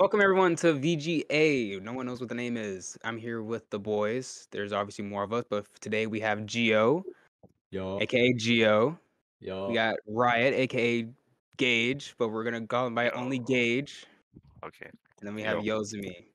[0.00, 1.78] Welcome everyone to VGA.
[1.82, 2.96] No one knows what the name is.
[3.04, 4.48] I'm here with the boys.
[4.50, 7.04] There's obviously more of us, but today we have Geo,
[7.70, 8.98] Yo, aka Geo.
[9.40, 9.68] yo.
[9.68, 11.06] We got Riot, aka
[11.58, 14.06] Gage, but we're gonna go by only Gage.
[14.64, 14.86] Okay.
[15.18, 15.82] And then we have Yo.
[15.82, 16.28] Yozumi.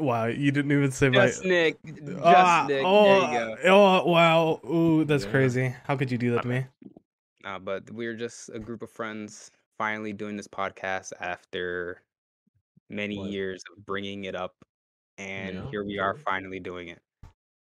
[0.00, 1.26] Wow, you didn't even say my.
[1.28, 1.76] Just Nick.
[1.84, 2.82] Just Ah, Nick.
[2.84, 3.70] oh, there you go.
[3.70, 4.60] oh, wow.
[4.68, 5.30] Ooh, that's Yeah.
[5.30, 5.74] crazy.
[5.84, 6.66] How could you do that to me?
[7.44, 12.02] Uh, but we're just a group of friends finally doing this podcast after
[12.90, 13.30] many What?
[13.30, 14.54] years of bringing it up.
[15.18, 17.00] And Yeah, here we are finally doing it.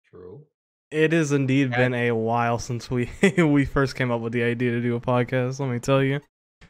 [0.10, 0.46] True.
[0.92, 1.78] It has indeed Yeah.
[1.78, 5.02] been a while since we we first came up with the idea to do a
[5.02, 5.60] podcast.
[5.60, 6.22] Let me tell you.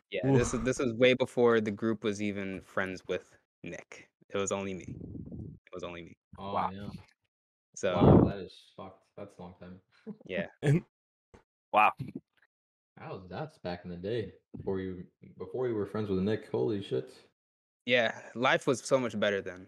[0.10, 0.38] Yeah, Oof.
[0.38, 3.24] this is this was way before the group was even friends with
[3.64, 4.10] Nick.
[4.30, 4.86] It was only me.
[4.88, 6.18] It was only me.
[6.40, 6.70] Oh Wow.
[6.74, 6.88] yeah.
[7.76, 9.04] So wow, that is fucked.
[9.18, 9.80] That's a long time.
[10.26, 10.48] yeah,
[11.74, 11.92] Wow.
[13.10, 14.32] Was that back in the day?
[14.56, 15.04] Before you
[15.38, 16.50] before you were friends with Nick.
[16.50, 17.12] Holy shit.
[17.88, 19.68] Yeah, life was so much better then.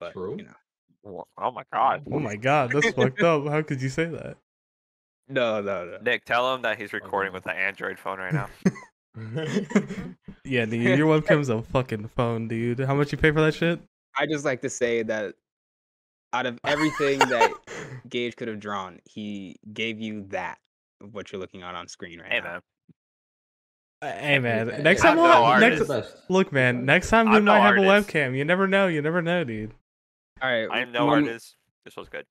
[0.00, 0.36] But True.
[0.38, 0.54] you know,
[1.02, 2.02] Wha- Oh my god.
[2.10, 3.46] Oh my god, that's fucked up.
[3.46, 4.36] How could you say that?
[5.28, 5.98] no, no, no.
[6.02, 8.48] Nick, tell him that he's oh, recording with the Android phone right now.
[10.44, 12.80] Yeah, dude, your webcam's a fucking phone, dude.
[12.80, 13.80] How much you pay for that shit?
[14.16, 15.34] I just like to say that
[16.32, 17.52] out of everything that
[18.08, 20.58] Gage could have drawn, he gave you that
[21.00, 22.34] of what you're looking at on screen right now.
[22.34, 22.52] hey now.
[22.52, 22.60] man.
[24.02, 25.88] Hey man, next I'm time, no we'll, artist.
[25.90, 26.16] next best.
[26.30, 28.34] look, man, next time we I'm no might have a webcam.
[28.34, 28.86] You never know.
[28.86, 29.74] You never know, dude.
[30.40, 31.56] All right, I am no one- artist.
[31.84, 32.24] This was good.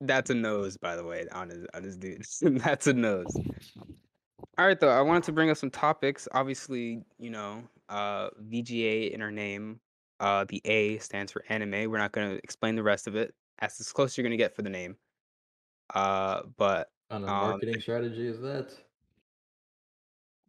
[0.00, 2.24] That's a nose, by the way, on his on his dude.
[2.40, 3.26] That's a nose.
[4.56, 4.88] All right, though.
[4.88, 6.26] I wanted to bring up some topics.
[6.32, 9.80] Obviously, you know, uh, VGA in our name.
[10.18, 11.90] Uh, the A stands for anime.
[11.90, 13.34] We're not going to explain the rest of it.
[13.60, 14.96] That's as close as you're going to get for the name.
[15.94, 18.72] Uh, but What kind of um, marketing strategy is that?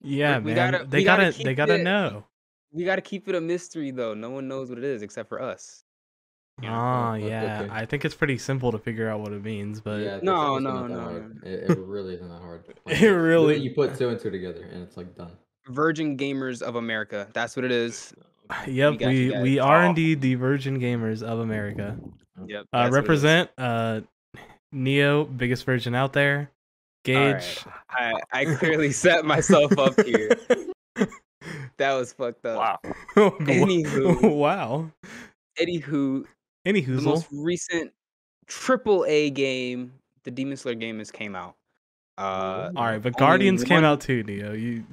[0.03, 0.71] Yeah, we man.
[0.73, 2.23] gotta- they we gotta gotta, they gotta it- know.
[2.71, 4.13] we got to keep it a mystery, though.
[4.13, 5.83] No one knows what it is except for us.
[6.61, 7.61] you know, Ah, yeah.
[7.63, 7.69] okay.
[7.73, 10.35] I think it's pretty simple to figure out what it means, but yeah, it's No,
[10.35, 11.31] honestly no, no, no.
[11.43, 12.63] It, it really isn't that hard.
[12.87, 15.31] It really- you put two and two together and it's like done.
[15.67, 17.27] Virgin Gamers of America.
[17.33, 18.13] That's what it is.
[18.67, 19.89] yep, got you we we are Oh.
[19.89, 21.97] indeed the Virgin Gamers of America.
[22.45, 22.65] Yep.
[22.65, 22.93] Uh, that's what it is.
[22.93, 24.01] represent uh
[24.71, 26.49] Neo, biggest virgin out there.
[27.07, 27.39] All right.
[27.39, 27.65] Gage.
[27.89, 30.29] I, I clearly set myself up here.
[31.77, 32.57] That was fucked up.
[32.57, 32.79] Wow.
[33.15, 34.35] Anywho.
[34.35, 34.91] wow.
[35.59, 36.25] Anywho,
[36.63, 37.91] Any the most recent
[38.45, 39.91] triple A game,
[40.23, 41.55] the Demon Slayer game, has came out.
[42.19, 44.53] Uh, All right, but only Guardians came out too, Neo.
[44.53, 44.83] You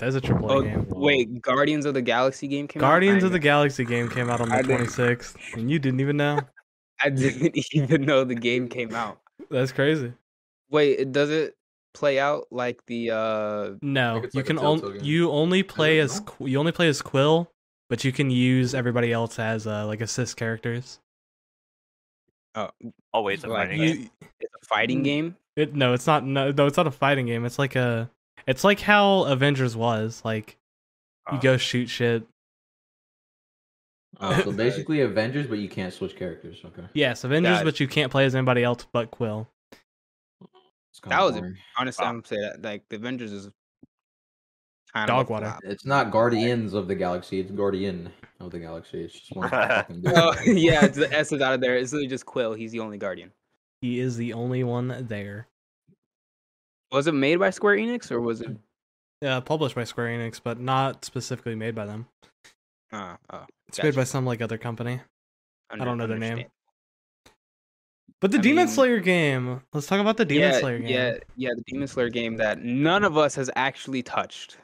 [0.00, 0.86] that's a triple A oh, game.
[0.88, 2.88] wait, Guardians of the Galaxy game came out.
[2.88, 3.26] Guardians out.
[3.26, 6.40] of the Galaxy game came out on the 26th, and you didn't even know.
[7.00, 9.20] I didn't even know the game came out.
[9.50, 10.12] That's crazy.
[10.70, 11.54] Wait, does it
[11.94, 13.70] play out like the uh?
[13.82, 16.20] No, it's you like can only you only play as.
[16.20, 17.50] Qu- you only play as Quill,
[17.88, 20.98] but you can use everybody else as uh, like assist characters.
[22.56, 22.70] Oh,
[23.12, 24.10] Oh it's a Like, fighting You- game.
[24.40, 25.36] it's a fighting game.
[25.56, 26.24] It no, it's not.
[26.24, 27.44] No, no, it's not a fighting game.
[27.44, 28.10] It's like a.
[28.46, 30.20] It's like how Avengers was.
[30.24, 30.56] Like
[31.32, 31.40] you Oh.
[31.40, 32.26] go shoot shit.
[34.20, 36.60] Oh, so basically Avengers, but you can't switch characters.
[36.64, 36.82] Okay.
[36.92, 39.48] Yes, Avengers, Got but you can't play as anybody else but Quill.
[41.04, 41.56] It's That was boring.
[41.78, 42.08] honestly, Wow.
[42.10, 43.50] I'm gonna say that like the Avengers is
[44.92, 45.46] kind Dog of a water.
[45.46, 45.60] flop.
[45.64, 47.40] It's not Guardians of the Galaxy.
[47.40, 48.10] It's Guardian
[48.40, 49.04] of the Galaxy.
[49.04, 49.48] It's just one.
[50.06, 51.76] Oh yeah, it's the S is out of there.
[51.76, 52.54] It's literally just Quill.
[52.54, 53.32] He's the only Guardian.
[53.80, 55.48] He is the only one there.
[56.92, 58.56] Was it made by Square Enix or was it?
[59.20, 62.06] Yeah, published by Square Enix, but not specifically made by them.
[62.92, 65.00] Uh, oh, It's made by some like other company.
[65.70, 66.44] under- don't know their name.
[68.06, 68.16] Understand.
[68.20, 69.60] But the I Demon mean- Slayer game.
[69.72, 70.88] Let's talk about the Demon yeah, Slayer game.
[70.88, 74.58] Yeah, yeah, the Demon Slayer game that none of us has actually touched,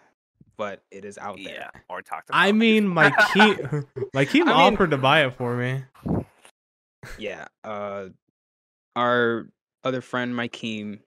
[0.56, 1.54] but it is out there.
[1.54, 1.80] Yeah.
[1.88, 2.38] Or talked about.
[2.38, 3.54] I mean, my key,
[4.14, 5.82] my key I mean- offered to buy it for me.
[7.18, 7.46] Yeah.
[7.64, 8.08] Uh,
[8.96, 9.48] our
[9.84, 11.00] other friend, Mikeem,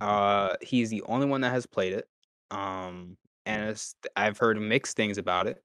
[0.00, 2.08] uh, he's the only one that has played it.
[2.50, 5.62] Um, and it's, I've heard mixed things about it.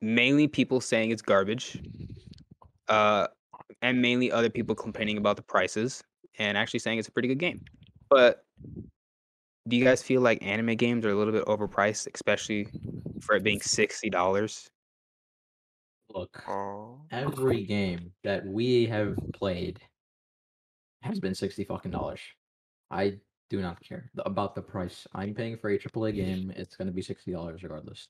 [0.00, 1.80] Mainly people saying it's garbage.
[2.88, 3.26] Uh,
[3.82, 6.02] and mainly other people complaining about the prices
[6.38, 7.64] and actually saying it's a pretty good game.
[8.10, 8.44] But
[9.68, 12.68] do you guys feel like anime games are a little bit overpriced, especially
[13.20, 14.68] for it being sixty dollars?
[16.10, 16.44] Look,
[17.10, 19.80] every game that we have played
[21.02, 22.20] has been sixty fucking dollars.
[22.90, 23.18] I
[23.50, 25.06] do not care about the price.
[25.14, 26.52] I'm paying for a AAA game.
[26.56, 28.08] It's going to be sixty dollars regardless.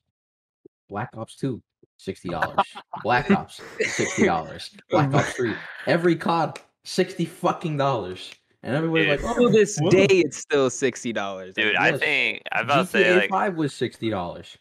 [0.89, 1.63] Black Ops Two,
[1.97, 2.57] sixty dollars.
[3.03, 4.71] Black Ops, sixty dollars.
[4.91, 5.55] Black oh Ops Three,
[5.87, 8.31] every COD, sixty fucking dollars.
[8.63, 9.23] And everybody's Dude.
[9.23, 9.91] like, oh, To "Oh, this Whoa.
[9.91, 11.55] day, it's still sixty dollars.
[11.55, 14.57] Dude, I think I'm about to GTA say like Five was sixty dollars.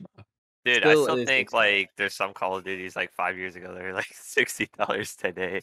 [0.65, 1.53] Dude, I Still still think $60.
[1.53, 5.15] like there's some Call of Duties like five years ago that are like sixty dollars
[5.15, 5.61] today.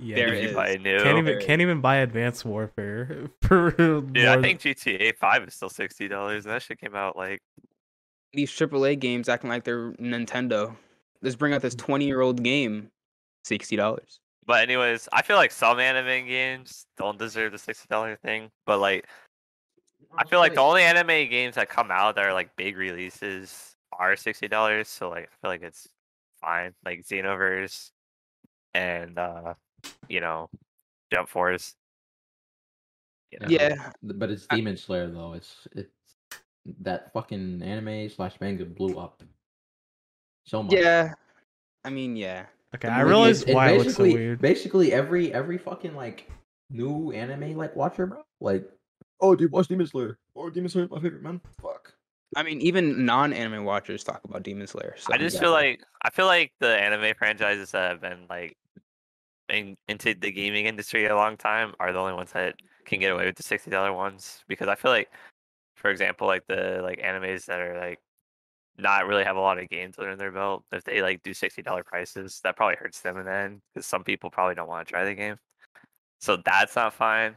[0.00, 0.98] Yeah, There you buy a new.
[1.02, 3.72] can't even can't even buy Advanced Warfare for.
[3.72, 6.46] Dude, I think GTA Five is still sixty dollars.
[6.46, 7.40] and That shit came out like
[8.32, 10.76] These AAA games acting like they're Nintendo.
[11.22, 11.78] Let's bring out this Mm.
[11.78, 12.90] 20 year old game,
[13.44, 14.20] sixty dollars.
[14.46, 18.50] But anyways, I feel like some anime games don't deserve the sixty dollar thing.
[18.66, 19.06] But like,
[20.16, 23.76] I feel like the only anime games that come out that are like big releases
[23.92, 24.88] are sixty dollars.
[24.88, 25.88] So like, I feel like it's
[26.40, 26.74] fine.
[26.84, 27.90] Like Xenoverse
[28.74, 29.54] and uh,
[30.08, 30.48] you know,
[31.12, 31.74] Jump Force.
[33.32, 33.48] You know?
[33.50, 35.34] Yeah, but it's Demon Slayer though.
[35.34, 35.92] It's it's
[36.80, 39.22] that fucking anime slash manga blew up
[40.46, 40.72] so much.
[40.74, 41.12] yeah.
[41.84, 42.46] I mean, yeah.
[42.74, 44.40] Okay, The I movie realize is- it's why it looks so weird.
[44.40, 46.30] Basically, every every fucking like
[46.70, 48.22] new anime like watcher, bro.
[48.40, 48.68] Like,
[49.20, 50.18] oh, dude, watch Demon Slayer.
[50.36, 51.40] Oh, Demon Slayer, my favorite man.
[51.62, 51.94] Fuck.
[52.36, 54.94] I mean, even non-anime watchers talk about Demon Slayer.
[54.98, 55.40] So I just Yeah.
[55.40, 58.56] feel like I feel like the anime franchises that have been like
[59.48, 62.54] in, into the gaming industry a long time are the only ones that
[62.84, 65.10] can get away with the sixty dollar ones because I feel like,
[65.78, 68.00] for example, like the like animes that are like
[68.76, 71.62] not really have a lot of games under their belt, if they like do sixty
[71.62, 74.86] dollar prices, that probably hurts them in the end because some people probably don't want
[74.86, 75.36] to try the game.
[76.20, 77.34] So that's not fine.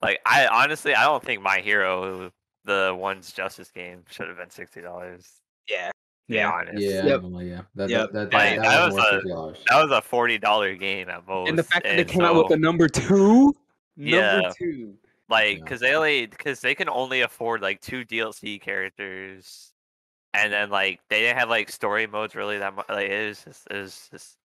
[0.00, 2.30] Like I honestly, I don't think My Hero,
[2.64, 5.28] the one's Justice game, should have been sixty dollars.
[5.68, 5.90] yeah,
[6.28, 6.50] To yeah.
[6.50, 6.78] honest.
[6.82, 7.22] Yeah, Yep.
[7.40, 7.60] yeah.
[7.74, 8.12] That, Yep.
[8.12, 11.26] that, that, Like, that, that was was a- That was a forty dollar game at
[11.26, 11.48] most.
[11.48, 13.54] And the fact that they and came out with so, a number two,
[13.96, 14.40] Yeah.
[14.40, 14.94] number two.
[15.32, 19.72] Like because they only because they can only afford like two DLC characters,
[20.34, 22.86] and then like they didn't have like story modes really that much.
[22.88, 24.36] Like it was just it was just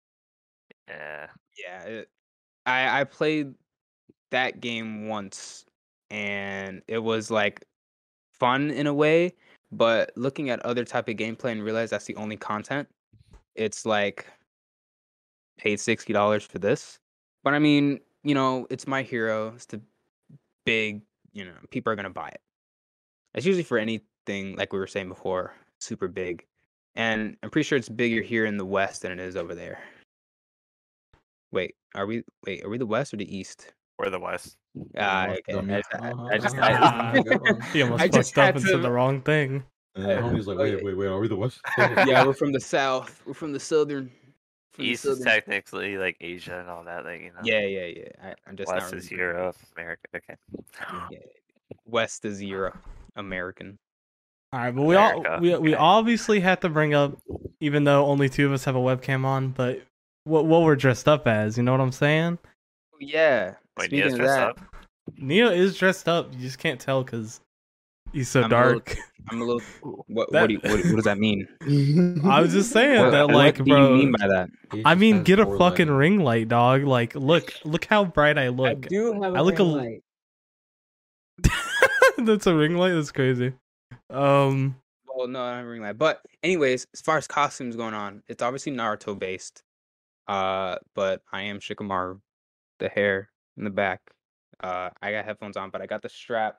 [0.88, 1.27] yeah.
[1.59, 2.09] Yeah, it,
[2.67, 3.55] I I played
[4.31, 5.65] that game once,
[6.11, 7.65] and it was like
[8.33, 9.35] fun in a way.
[9.73, 12.88] But looking at other type of gameplay and realize that's the only content,
[13.56, 14.27] it's like
[15.59, 16.99] paid sixty dollars for this.
[17.43, 19.53] But I mean, you know, it's my hero.
[19.56, 19.81] It's the
[20.67, 21.01] big,
[21.33, 22.41] you know, people are gonna buy it.
[23.35, 26.45] It's usually for anything like we were saying before, super big.
[26.95, 29.79] And I'm pretty sure it's bigger here in the West than it is over there.
[31.53, 32.23] Wait, are we?
[32.47, 33.73] Wait, are we the West or the East?
[33.99, 34.57] We're the West.
[34.99, 35.75] Ah, West okay.
[35.75, 37.53] I just, I, I just, uh-huh.
[37.62, 39.65] I, He almost I just fucked up had and said the wrong thing.
[39.97, 41.61] Yeah, homie's like, wait, wait, wait, are we the West?
[41.79, 43.23] yeah, we're from the South.
[43.25, 44.11] We're from the Southern.
[44.76, 47.05] From the East is technically like Asia and all that.
[47.05, 47.40] Like you know.
[47.43, 48.08] Yeah, yeah, yeah.
[48.23, 49.11] I, I'm just not West is.
[49.11, 50.02] Europe, America.
[50.14, 50.37] Okay.
[51.11, 51.19] Yeah.
[51.87, 52.76] West is Europe,
[53.17, 53.78] American.
[54.52, 55.75] All right, but we all America, we we okay.
[55.75, 57.19] obviously had to bring up,
[57.61, 59.82] even though only two of us have a webcam on, but
[60.25, 61.56] what what we're dressed up as.
[61.56, 62.38] You know what I'm saying?
[63.00, 63.55] Yeah.
[63.78, 64.61] Wait, Speaking Neo's of that, up.
[65.17, 66.32] Neo is dressed up.
[66.34, 67.40] You just can't tell because
[68.17, 68.97] he's so I'm a little- dark.
[69.29, 69.63] I'm a little.
[70.09, 70.31] What?
[70.33, 71.47] That- What, do you, what, what does that mean?
[72.25, 74.49] I was just saying What, that, like, what like, do you mean by that?
[74.85, 75.97] I mean, get a fucking legs.
[75.99, 76.85] ring light, dog.
[76.85, 78.69] Like, look, look how bright I look.
[78.87, 79.99] I do have I look a l-
[82.19, 82.93] That's a ring light.
[82.95, 83.53] That's crazy.
[84.11, 84.77] Um,
[85.15, 85.99] Well, no, I don't have a ring light.
[85.99, 89.62] But anyways, as far as costumes going on, it's obviously Naruto based.
[90.29, 92.21] Uh, but I am Shikamaru,
[92.79, 94.01] the hair in the back.
[94.62, 96.59] Uh, I got headphones on, but I got the strap.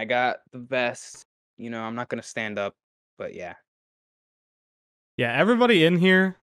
[0.00, 1.26] I got the vest.
[1.58, 2.72] You know, I'm not gonna stand up,
[3.18, 3.52] but yeah.
[5.18, 6.38] yeah, everybody in here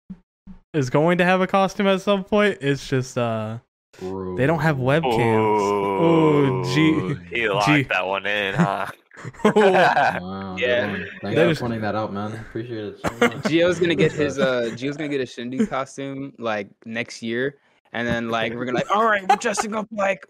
[0.74, 2.58] is going to have a costume at some point.
[2.62, 3.60] It's just uh,
[4.02, 5.60] they don't have webcams.
[5.62, 7.84] Oh, gee, He locked gee.
[7.84, 8.88] that one in, huh?
[9.56, 10.88] Wow, Yeah.
[10.88, 11.08] one.
[11.22, 12.34] Thanks That for pointing that out, man.
[12.34, 13.34] Appreciate it so much.
[13.44, 17.60] Gio's gonna get his uh Gio's gonna get a Shindy costume like next year,
[17.94, 20.26] and then like we're gonna like, all right, we're dressing up like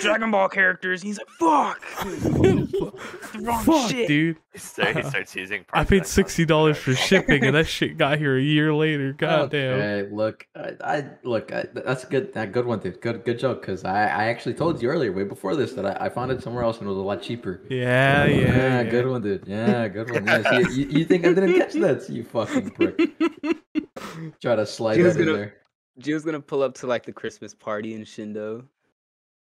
[0.00, 1.02] Dragon Ball characters.
[1.02, 4.08] He's like, fuck, the wrong Fuck, shit.
[4.08, 4.36] dude.
[4.52, 5.64] He start- he starts using.
[5.72, 9.12] I paid sixty dollars for shipping, and that shit got here a year later.
[9.12, 9.74] God damn.
[9.74, 11.52] Okay, look, I, I look.
[11.52, 12.32] I, that's a good.
[12.34, 13.00] That good one, dude.
[13.00, 13.60] Good, good joke.
[13.60, 16.42] Because I, I actually told you earlier, way before this, that I, I found it
[16.42, 17.60] somewhere else and it was a lot cheaper.
[17.68, 18.82] Yeah, yeah, yeah.
[18.84, 19.44] good one, dude.
[19.46, 20.26] Yeah, good one.
[20.26, 22.08] Yeah, see, you, you think I didn't catch that?
[22.08, 22.98] You fucking prick.
[24.40, 25.54] Try to slide He was that in gonna- there.
[26.00, 28.64] Gio's gonna pull up to like the Christmas party in Shindo.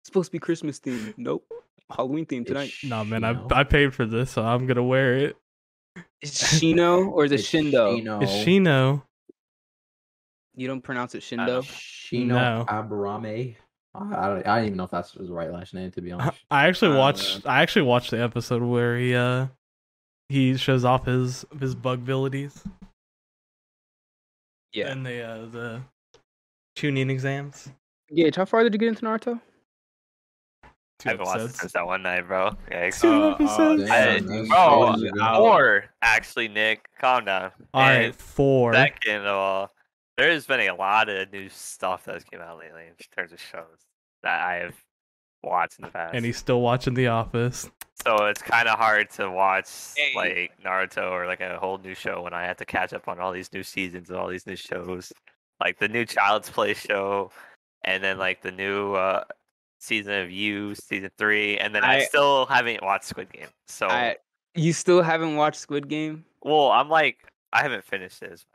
[0.03, 1.13] It's supposed to be Christmas themed.
[1.15, 1.45] Nope.
[1.89, 2.67] Halloween themed tonight.
[2.73, 5.37] It's No man, I I paid for this, so I'm gonna wear it.
[6.21, 8.01] Is Shino or is it It's Shindo?
[8.01, 8.21] Shino.
[8.21, 9.03] It's Shino.
[10.55, 11.63] You don't pronounce it I don't.
[11.63, 12.25] Shindo?
[12.25, 12.65] Shino No.
[12.67, 13.55] Aburame.
[13.95, 14.47] I, I don't.
[14.47, 16.37] I don't even know if that's his right last name, to be honest.
[16.51, 17.45] I actually Uh, watched.
[17.45, 19.47] I actually watched the episode where he uh
[20.29, 22.61] he shows off his his bug abilities
[24.73, 24.91] Yeah.
[24.91, 25.81] and the uh the
[26.77, 27.69] Chunin exams.
[28.13, 29.39] Gage, how far did you get into Naruto?
[31.03, 32.51] Two I haven't watched it since that one night, bro.
[32.71, 33.01] Yikes.
[33.01, 33.89] Two Uh, uh, episodes.
[33.91, 37.51] I- bro, crazy, uh, actually, Nick, calm down.
[37.73, 38.73] All And right, four.
[38.73, 39.71] Second of all,
[40.17, 43.85] there's been a lot of new stuff that's came out lately in terms of shows
[44.23, 44.75] that I have
[45.43, 46.15] watched in the past.
[46.15, 47.69] And he's still watching The Office.
[48.05, 49.67] So it's kind of hard to watch
[49.97, 50.13] Hey.
[50.15, 53.19] like Naruto or like a whole new show when I have to catch up on
[53.19, 55.11] all these new seasons and all these new shows,
[55.59, 57.31] like the new Child's Play show,
[57.83, 59.23] and then like the new uh,
[59.83, 63.47] season of You, season three, and then I, I- still haven't watched Squid Game.
[63.67, 64.15] So, I,
[64.55, 66.25] you still haven't watched Squid Game?
[66.41, 67.17] well, I'm like,
[67.51, 68.45] I haven't finished this.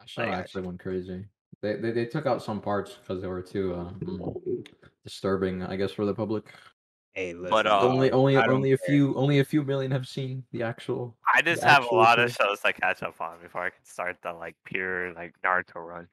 [0.00, 1.24] That show I actually went crazy.
[1.62, 4.66] They, they they took out some parts because they were too uh, mm,
[5.04, 6.52] disturbing, I guess, for the public.
[7.14, 7.50] Hey, listen.
[7.50, 8.86] But, uh, only only I don't only a care.
[8.86, 11.16] few only a few million have seen the actual.
[11.34, 13.84] I just have a actual lot of shows to catch up on before I can
[13.84, 16.08] start the like pure like Naruto run.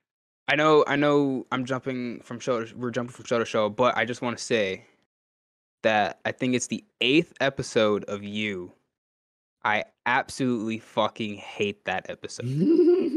[0.47, 1.45] I know, I know.
[1.51, 2.63] I'm jumping from show.
[2.65, 4.85] To, we're jumping from show to show, but I just want to say
[5.83, 8.71] that I think it's the eighth episode of You.
[9.63, 12.45] I absolutely fucking hate that episode.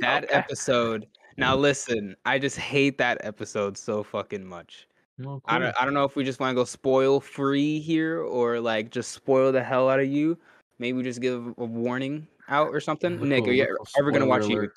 [0.00, 0.32] That Okay.
[0.34, 1.06] episode.
[1.36, 4.88] Now listen, I just hate that episode so fucking much.
[5.26, 8.22] Oh, I don't, I don't know if we just want to go spoil free here
[8.22, 10.38] or like just spoil the hell out of you.
[10.78, 13.20] Maybe we just give a warning out or something.
[13.28, 14.70] Nick, are you ever gonna watch spoiler you?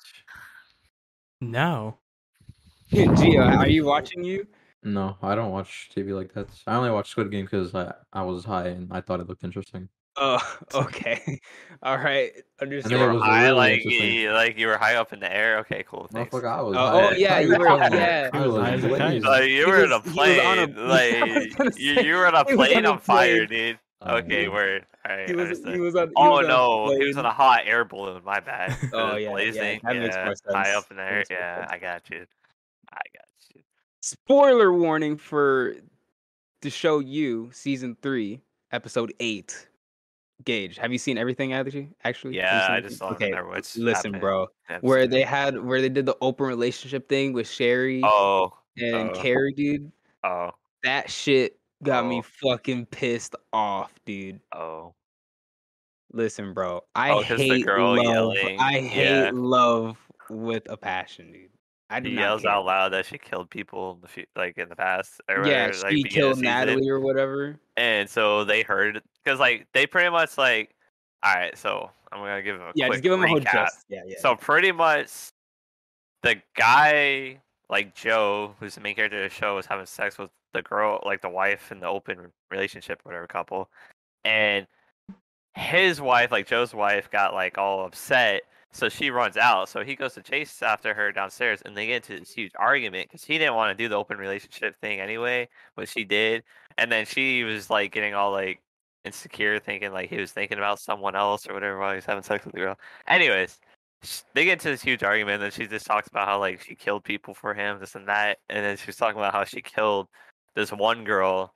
[1.46, 1.52] Alert.
[1.52, 1.98] No.
[3.16, 4.46] Gia, are you watching you?
[4.82, 6.48] No, I don't watch TV like that.
[6.66, 9.42] I only watch Squid Game because I, I was high and I thought it looked
[9.42, 9.88] interesting.
[10.16, 10.38] Oh,
[10.74, 11.40] okay.
[11.82, 12.30] All right.
[12.60, 13.00] And You then it Understood.
[13.00, 15.58] were was high, really like you, like you were high up in the air.
[15.60, 16.06] Okay, cool.
[16.12, 16.32] Thanks.
[16.34, 18.30] Motherfucker, I was Oh, oh, yeah, you were- yeah.
[18.32, 19.22] I was was high as a blazing.
[19.22, 19.30] kite.
[19.40, 20.88] Like you were in a he was on a- plane,
[21.58, 23.78] like you, you were on a plane on a on fire, dude.
[24.06, 24.48] Oh, Okay, yeah.
[24.48, 24.86] word.
[25.06, 25.74] Right, He was, understood.
[25.74, 26.08] he was on.
[26.08, 28.22] he Oh was on no, he was on a hot air balloon.
[28.24, 28.76] My bad.
[28.92, 29.80] Oh, yeah, yeah, blazing.
[29.84, 31.18] that makes more High up in the That air.
[31.18, 31.66] makes more Yeah.
[31.70, 32.26] I got you.
[32.92, 33.62] I got you.
[34.00, 35.74] Spoiler warning for
[36.62, 38.40] the show you season three
[38.72, 39.68] episode eight.
[40.44, 41.52] Gage, have you seen everything?
[41.52, 44.48] Actually, actually, Yeah, I just saw Okay, what's listen, bro.
[44.80, 49.12] Where they had where they did the open relationship thing with Sherry Oh, and oh.
[49.14, 49.92] Cary, dude.
[50.24, 50.50] oh,
[50.82, 52.48] That shit got me Oh.
[52.50, 54.40] fucking pissed off, dude.
[54.52, 54.94] oh.
[56.12, 56.80] Listen, bro.
[56.94, 58.04] I Oh, hate girl love.
[58.04, 59.24] yelling, I yeah.
[59.24, 59.96] hate love
[60.30, 61.50] with a passion, dude.
[61.90, 62.50] I She yells care.
[62.52, 65.20] out loud that she killed people in the fu- like in the past.
[65.28, 66.40] Or Yeah, whatever, she of killed.
[66.40, 67.58] Natalie or whatever.
[67.76, 70.70] and so they heard because like they pretty much like
[71.24, 73.68] all right so i'm gonna give them a Yeah, just give him a whole recap.
[73.88, 74.18] Yeah, yeah.
[74.20, 75.10] so pretty much
[76.22, 77.40] the guy
[77.74, 81.02] like joe who's the main character of the show was having sex with the girl
[81.04, 83.68] like the wife in the open relationship whatever couple.
[84.24, 84.68] And
[85.56, 89.68] his wife like joe's wife got like all upset so she runs out.
[89.68, 93.08] So he goes to chase after her downstairs and they get into this huge argument
[93.08, 96.44] because he didn't want to do the open relationship thing anyway but she did.
[96.78, 98.60] And then she was like getting all like
[99.04, 102.22] insecure thinking like he was thinking about someone else or whatever while he was having
[102.22, 102.78] sex with the girl.
[103.08, 103.58] Anyways
[104.34, 107.04] they get into this huge argument and she just talks about how like she killed
[107.04, 110.08] people for him this and that and then she was talking about how she killed
[110.54, 111.54] this one girl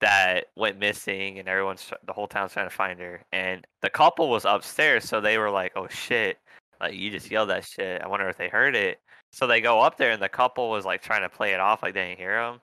[0.00, 4.28] that went missing and everyone's the whole town's trying to find her and the couple
[4.28, 6.38] was upstairs so they were like oh shit
[6.80, 8.98] like you just yelled that shit i wonder if they heard it
[9.32, 11.82] so they go up there and the couple was like trying to play it off
[11.82, 12.60] like they didn't hear them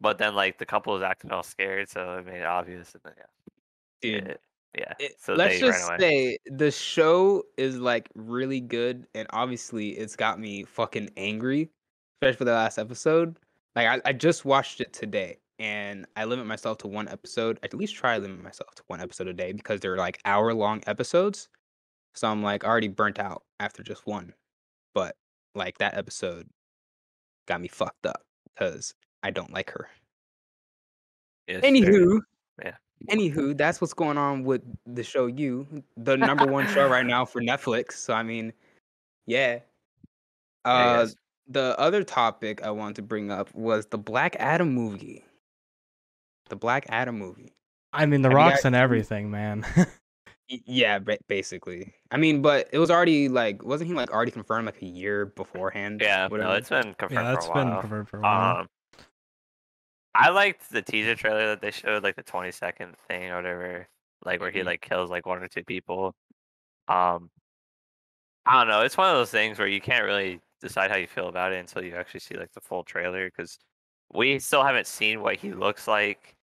[0.00, 3.02] but then like the couple was acting all scared so it made it obvious and
[3.04, 4.28] then yeah dude.
[4.28, 4.40] it-
[4.76, 10.16] yeah it- so let's just say the show is like really good, and obviously it's
[10.16, 11.70] got me fucking angry,
[12.20, 13.38] especially for the last episode.
[13.76, 17.58] Like I, I just watched it today, and I limit myself to one episode.
[17.62, 20.18] I at least try to limit myself to one episode a day because they're like
[20.24, 21.48] hour long episodes.
[22.14, 24.34] So I'm like already burnt out after just one.
[24.94, 25.16] But
[25.54, 26.48] like that episode
[27.48, 28.22] got me fucked up
[28.54, 29.88] because I don't like her.
[31.48, 31.62] Yes.
[31.64, 32.20] Anywho,
[32.62, 32.76] Yeah.
[33.10, 35.66] Anywho, that's what's going on with the show You,
[35.96, 37.92] the number one show right now for Netflix.
[37.92, 38.52] So I mean,
[39.26, 39.60] yeah.
[40.64, 41.16] Yeah, Uh, yes.
[41.48, 45.24] the other topic I wanted to bring up was the Black Adam movie.
[46.48, 47.52] The Black Adam movie.
[47.92, 49.64] I mean, The Have Rock's guys and everything, man.
[50.66, 51.94] Yeah, basically.
[52.10, 55.26] I mean, but it was already like, wasn't he like already confirmed like a year
[55.26, 56.00] beforehand?
[56.02, 56.56] yeah no whatever?
[56.56, 58.56] it's been confirmed yeah, that's for a been while confirmed for a while.
[58.58, 58.68] Um,
[60.14, 63.88] I liked the teaser trailer that they showed, like the twenty second thing or whatever,
[64.24, 64.66] like where he Mhm.
[64.66, 66.14] like kills like one or two people.
[66.88, 67.30] Um,
[68.44, 68.82] I don't know.
[68.82, 71.58] It's one of those things where you can't really decide how you feel about it
[71.58, 73.58] until you actually see like the full trailer because
[74.12, 76.36] we still haven't seen what he looks like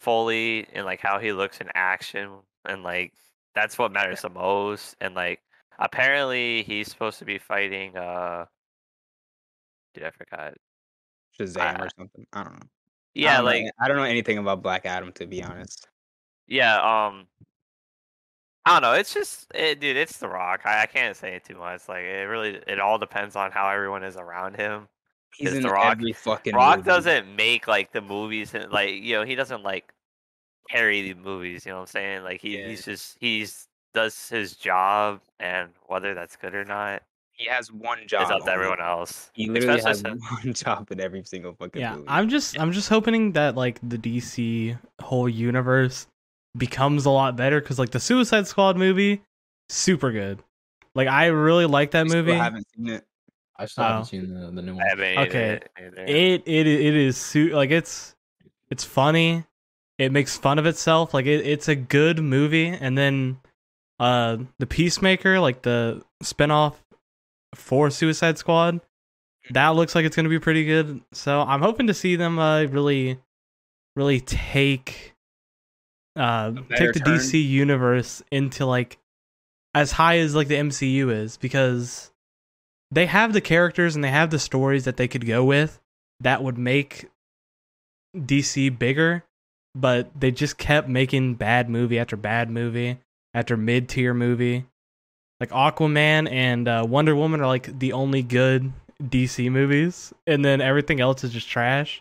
[0.00, 3.12] fully and like how he looks in action and like
[3.54, 5.40] that's what matters the most and like
[5.78, 8.44] apparently he's supposed to be fighting uh
[9.94, 10.54] dude i forgot
[11.38, 12.26] Shazam or something.
[12.32, 12.66] I don't know.
[13.14, 15.88] I Yeah, know like a- I don't know anything about Black Adam to be honest.
[16.46, 17.26] yeah, um,
[18.64, 18.92] I don't know.
[18.92, 20.60] It's just, it, dude, it's The Rock.
[20.64, 21.88] I, I can't say it too much.
[21.88, 24.88] Like it really, it all depends on how everyone is around him.
[25.34, 26.86] He's in The Rock- every fucking Rock movie.
[26.86, 29.92] doesn't make like the movies, and like you know, he doesn't like
[30.70, 31.66] carry the movies.
[31.66, 32.22] You know what I'm saying?
[32.22, 32.68] Like he, Yeah.
[32.68, 37.02] he's just he's does his job, and whether that's good or not
[37.42, 38.22] He has one job.
[38.24, 39.30] is up to everyone else.
[39.34, 42.04] He literally Especially has since- one job in every single fucking Yeah, movie.
[42.08, 46.06] I'm just I'm just hoping that like the DC whole universe
[46.56, 49.22] becomes a lot better because like the Suicide Squad movie,
[49.68, 50.42] super good.
[50.94, 53.04] Like I really like that movie I haven't seen it.
[53.56, 53.88] I still Oh.
[53.88, 54.82] haven't seen the, the new one.
[54.84, 55.60] I haven't Okay.
[55.76, 56.04] either- either.
[56.06, 58.14] It it it is su- like it's
[58.70, 59.44] it's funny.
[59.98, 61.12] It makes fun of itself.
[61.14, 62.68] Like it, it's a good movie.
[62.68, 63.38] And then
[63.98, 66.74] uh the Peacemaker, like the spinoff
[67.54, 68.80] for Suicide Squad,
[69.50, 71.02] that looks like it's gonna be pretty good.
[71.12, 73.18] So I'm hoping to see them uh really
[73.96, 75.14] really take
[76.16, 77.18] uh take the turn.
[77.18, 78.98] DC universe into like
[79.74, 82.10] as high as like the MCU is because
[82.90, 85.80] they have the characters and they have the stories that they could go with
[86.20, 87.08] that would make
[88.14, 89.24] DC bigger,
[89.74, 92.98] but they just kept making bad movie after bad movie
[93.34, 94.66] after mid tier movie.
[95.42, 98.72] Like Aquaman and uh, Wonder Woman are like the only good
[99.02, 102.00] DC movies, and then everything else is just trash.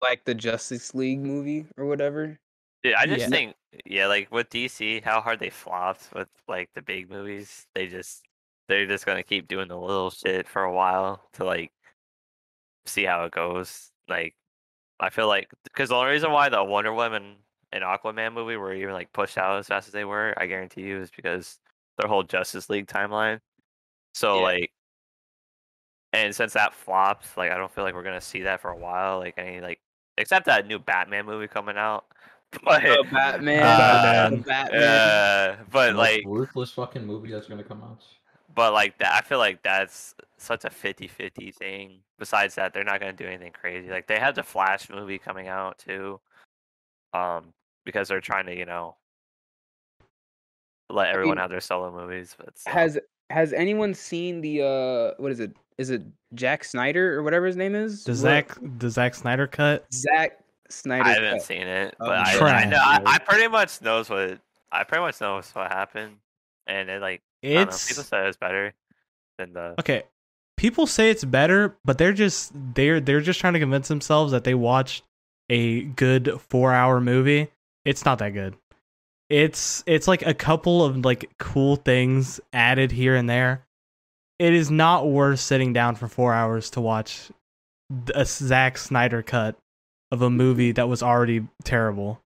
[0.00, 2.38] Like the Justice League movie or whatever.
[2.82, 3.28] Dude, I just Yeah.
[3.28, 7.66] think, yeah, like with DC, how hard they flopped with like the big movies.
[7.74, 8.22] They just,
[8.66, 11.72] they're just gonna keep doing the little shit for a while to like
[12.86, 13.90] see how it goes.
[14.08, 14.34] Like,
[14.98, 17.36] I feel like because the only reason why the Wonder Woman
[17.72, 20.80] and Aquaman movie were even like pushed out as fast as they were, I guarantee
[20.80, 21.58] you, is because
[22.00, 23.40] their whole Justice League timeline.
[24.14, 24.42] So Yeah.
[24.42, 24.72] like,
[26.12, 28.76] and since that flopped, like I don't feel like we're gonna see that for a
[28.76, 29.18] while.
[29.18, 29.80] Like any like,
[30.18, 32.06] except that new Batman movie coming out.
[32.64, 33.60] But The Batman.
[33.60, 34.42] Batman.
[34.42, 34.82] Batman.
[34.82, 38.02] uh, but most like, ruthless fucking movie that's gonna come out.
[38.56, 42.00] but like that, I feel like that's such a 50-50 thing.
[42.18, 43.88] Besides that, they're not gonna do anything crazy.
[43.88, 46.20] Like they had the Flash movie coming out too,
[47.14, 47.52] um,
[47.84, 48.96] because they're trying to, you know,
[50.92, 52.34] let everyone mean, have their solo movies.
[52.38, 52.72] But still.
[52.72, 52.98] Has
[53.30, 55.56] Has anyone seen the uh what is it?
[55.78, 56.02] Is it
[56.34, 58.04] Jack Snyder or whatever his name is?
[58.04, 59.86] The What- Zack the Zack Snyder cut.
[59.92, 61.04] Zack Snyder.
[61.04, 61.42] I haven't cut.
[61.42, 64.38] seen it, Oh, but I, I know I, I pretty much knows what
[64.72, 66.16] I pretty much knows what happened,
[66.66, 68.74] and it like I don't know, people It's said it's better
[69.38, 70.02] than the okay.
[70.56, 74.44] People say it's better, but they're just they're they're just trying to convince themselves that
[74.44, 75.02] they watched
[75.48, 77.48] a good four hour movie.
[77.86, 78.54] It's not that good.
[79.30, 83.64] It's it's like a couple of like cool things added here and there.
[84.40, 87.30] It is not worth sitting down for four hours to watch
[88.14, 89.56] a Zack Snyder cut
[90.10, 90.36] of a mm-hmm.
[90.36, 92.20] movie that was already terrible.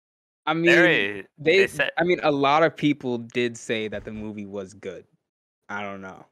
[0.47, 1.59] I mean, Very- they.
[1.59, 5.05] they said- I mean, a lot of people did say that the movie was good.
[5.69, 6.27] I don't know.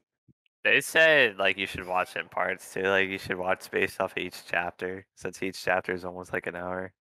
[0.64, 2.82] They said like you should watch it in parts too.
[2.82, 6.56] Like you should watch based off each chapter, since each chapter is almost like an
[6.56, 6.92] hour.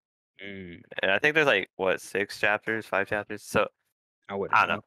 [0.43, 3.43] Mm, And I think there's like what six chapters, five chapters.
[3.43, 3.67] So
[4.30, 4.58] I wouldn't.
[4.58, 4.84] I don't know.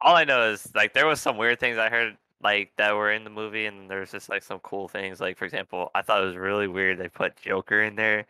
[0.00, 3.12] All I know is like there was some weird things I heard like that were
[3.12, 5.20] in the movie, and there's just like some cool things.
[5.20, 8.24] Like for example, I thought it was really weird they put Joker in there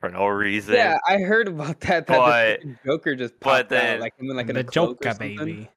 [0.00, 0.74] for no reason.
[0.74, 2.06] Yeah, I heard about that.
[2.06, 5.14] That But- Joker just but popped then- out, like in like in the a Joker
[5.14, 5.70] baby.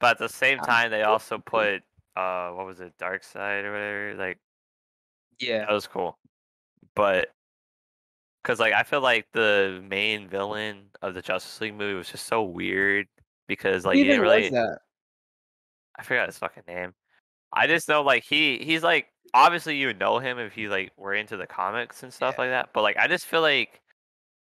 [0.00, 1.82] But at the same Um, time, they also put
[2.16, 4.14] uh what was it, Darkseid or whatever.
[4.16, 4.38] Like
[5.38, 6.16] Yeah, that was cool,
[6.94, 7.33] but
[8.44, 12.26] because like I feel like the main villain of the Justice League movie was just
[12.26, 13.06] so weird
[13.48, 14.54] because like he didn't really.
[15.96, 16.92] I forgot his fucking name.
[17.52, 20.92] I just know like he he's like obviously you would know him if you like
[20.96, 22.42] were into the comics and stuff Yeah.
[22.42, 22.68] like that.
[22.74, 23.80] But like I just feel like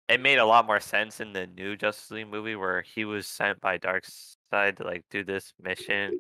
[0.10, 3.28] it made a lot more sense in the new Justice League movie where he was
[3.28, 6.20] sent by Darkseid to like do this mission,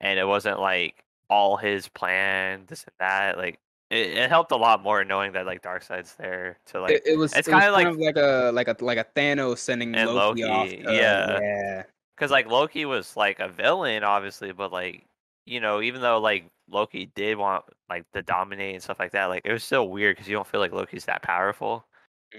[0.00, 3.36] and it wasn't like all his plan, this and that.
[3.38, 3.58] Like
[3.90, 7.18] it, it helped a lot more knowing that like Darkseid's there to like it, it
[7.18, 7.32] was.
[7.34, 10.10] it's it kinda like- kind of like a like a like a Thanos sending And
[10.10, 10.66] Loki, off.
[10.66, 11.38] Loki, to- yeah.
[11.40, 11.82] yeah.
[12.16, 15.04] because like Loki was like a villain, obviously, but like
[15.46, 19.26] you know, even though like Loki did want like to dominate and stuff like that,
[19.26, 21.84] like it was still weird because you don't feel like Loki's that powerful.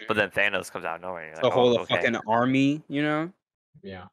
[0.07, 1.23] But then Thanos comes out of nowhere.
[1.23, 1.95] And you're the whole oh, okay.
[1.95, 3.31] fucking army, you know.
[3.81, 4.03] Yeah.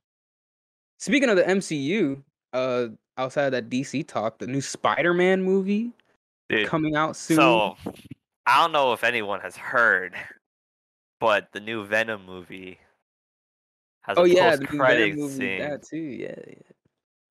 [0.99, 2.87] Speaking of the MCU, uh,
[3.19, 5.91] outside of that DC talk, the new Spider-Man movie
[6.49, 7.37] Dude, coming out soon.
[7.37, 7.77] So
[8.47, 10.15] I don't know if anyone has heard,
[11.21, 12.79] but the new Venom movie
[14.03, 15.97] has oh a yeah, post the new Venom credit movie, scene that too.
[15.97, 16.55] Yeah, yeah.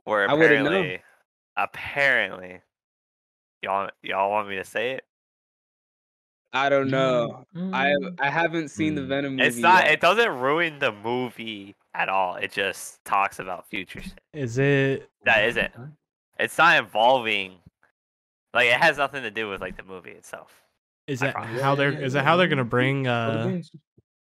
[0.06, 1.02] where I apparently,
[1.58, 2.62] apparently,
[3.62, 5.04] y'all y'all want me to say it?
[6.56, 7.46] I don't know.
[7.56, 8.20] I Mm.
[8.20, 9.08] I haven't seen the Mm.
[9.08, 9.48] Venom movie.
[9.48, 9.86] It's not.
[9.86, 9.94] yet.
[9.94, 12.36] It doesn't ruin the movie at all.
[12.36, 14.20] It just talks about future shit.
[14.34, 15.10] Is it?
[15.26, 15.72] That isn't.
[16.40, 17.58] It's not involving.
[18.54, 20.52] Like it has nothing to do with like the movie itself.
[21.08, 21.92] Is that how they're?
[21.92, 23.08] Is that how they're gonna bring?
[23.08, 23.62] Uh,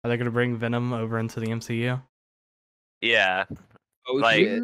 [0.04, 2.00] are they gonna bring Venom over into the MCU?
[3.00, 3.44] Yeah,
[4.08, 4.62] Oh like- shit!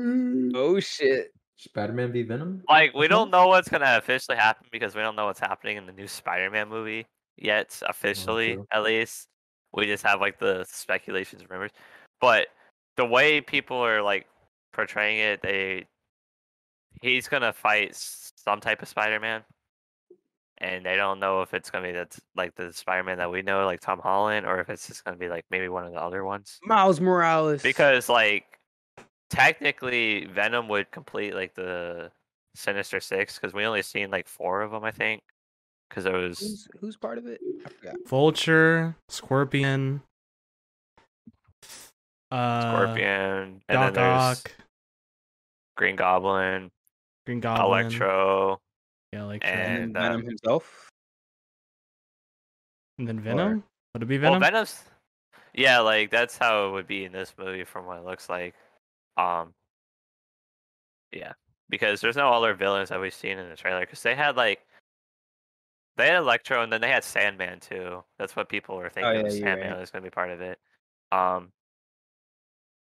[0.55, 1.33] Oh shit!
[1.57, 2.63] Spider-Man v Venom.
[2.69, 5.87] like we don't know what's gonna officially happen because we don't know what's happening in
[5.87, 7.81] the new Spider-Man movie yet.
[7.89, 8.67] Officially, true.
[8.73, 9.29] at least,
[9.73, 11.71] we just have like the speculations and rumors.
[12.21, 12.49] But
[12.97, 14.27] the way people are like
[14.73, 15.87] portraying it, they
[17.05, 19.43] he's gonna fight some type of Spider-Man,
[20.59, 23.65] and they don't know if it's gonna be that like the Spider-Man that we know,
[23.67, 26.25] like Tom Holland, or if it's just gonna be like maybe one of the other
[26.25, 26.59] ones.
[26.65, 27.63] Miles Morales.
[27.63, 28.47] Because like
[29.31, 32.11] technically Venom would complete like the
[32.55, 35.23] Sinister Six because we only seen like four of them, I think.
[35.91, 37.41] Because it was who's who's part of it?
[37.65, 37.97] I forgot.
[38.07, 40.01] Vulture, Scorpion,
[42.31, 44.53] uh, Scorpion, and Doc then there's Ock,
[45.77, 46.71] Green Goblin,
[47.27, 48.61] Green Goblin, Electro.
[49.13, 50.91] yeah, Electro, and- And, And, then Venom uh, himself.
[52.99, 53.65] and then Venom.
[53.95, 54.41] Would it be Venom?
[54.41, 54.83] Well, Venom's
[55.55, 58.55] yeah, like that's how it would be in this movie from what it looks like.
[59.17, 59.55] Um,
[61.13, 61.33] yeah,
[61.69, 64.67] because there's no other villains that we've seen in the trailer because they had like
[65.97, 68.03] they had Electro and then they had Sandman too.
[68.19, 69.25] That's what people were thinking.
[69.27, 69.81] yeah, Sandman right.
[69.81, 70.59] was going to be part of it.
[71.13, 71.53] Um,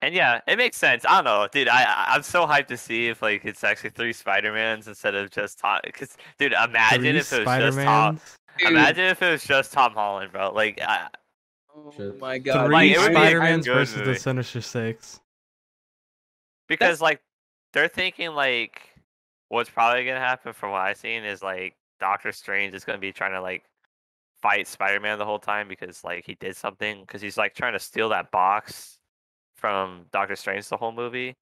[0.01, 1.05] and yeah, it makes sense.
[1.05, 1.67] I don't know, dude.
[1.67, 5.15] I I- I'm so hyped to see if like it's actually three Spider Mans instead
[5.15, 5.79] of just Tom.
[5.83, 8.19] Because dude, imagine Three if it was just Tom.
[8.59, 10.51] Dude, Imagine if it was just Tom Holland, bro.
[10.51, 11.07] Like, I,
[11.73, 12.65] Oh my god!
[12.65, 14.15] Three Like, it would be a Spider-Mans good versus the.
[14.15, 15.21] Sinister Six.
[16.67, 17.21] because like
[17.73, 18.81] they're thinking like
[19.47, 23.11] what's probably gonna happen from what I've seen is like Doctor Strange is gonna be
[23.13, 23.63] trying to like
[24.41, 27.73] fight Spider Man the whole time because like he did something because he's like trying
[27.73, 28.97] to steal that box
[29.61, 31.35] from Doctor Strange the whole movie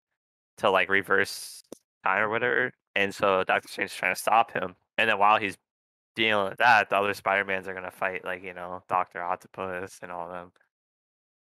[0.57, 1.63] to like reverse
[2.03, 5.39] time or whatever, and so Doctor Strange is trying to stop him, and then while
[5.39, 5.57] he's
[6.15, 9.99] dealing with that, the other Spider Mans are gonna fight like you know Doctor Octopus
[10.03, 10.51] and all of them.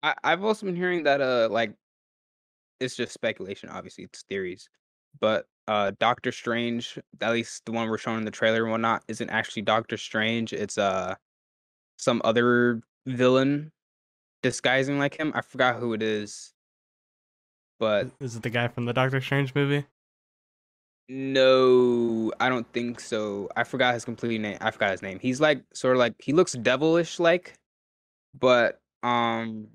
[0.02, 1.72] I, I've also been hearing that uh like
[2.78, 4.68] it's just speculation, obviously it's theories,
[5.18, 9.02] but uh Doctor Strange, at least the one we're showing in the trailer and whatnot,
[9.08, 10.52] isn't actually Doctor Strange.
[10.52, 11.14] It's uh
[11.98, 13.72] some other villain
[14.42, 15.32] disguising like him.
[15.34, 16.52] I forgot who it is,
[17.78, 19.86] but Is it the guy from the Doctor Strange movie?
[21.08, 23.48] no, I don't think so.
[23.56, 24.58] I forgot his complete name.
[24.60, 25.18] I forgot his name.
[25.18, 27.54] He's like sort of like he looks devilish like,
[28.38, 29.68] but um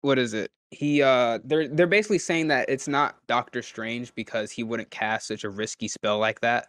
[0.00, 0.50] what is it?
[0.70, 5.28] He uh they're they're basically saying that it's not Doctor Strange because he wouldn't cast
[5.28, 6.68] such a risky spell like that.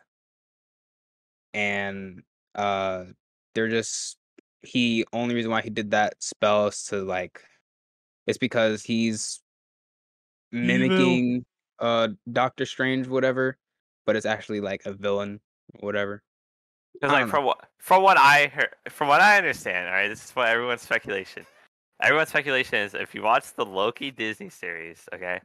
[1.54, 2.24] And
[2.56, 3.06] uh
[3.56, 4.19] they're just
[4.62, 7.42] he only reason why he did that spell is to like
[8.28, 9.42] it's because he's
[10.52, 11.46] mimicking
[11.80, 13.58] uh Doctor Strange whatever,
[14.06, 15.40] but it's actually like a villain
[15.80, 16.24] whatever.
[16.94, 20.26] Because like from what from what I heard, from what I understand, all right, this
[20.26, 21.46] is what everyone's speculation.
[22.02, 25.40] Everyone's speculation is if you watch the Loki Disney series, okay,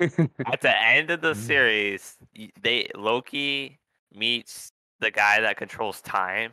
[0.00, 2.16] at the end of the series,
[2.62, 3.78] they Loki
[4.12, 6.52] meets the guy that controls time,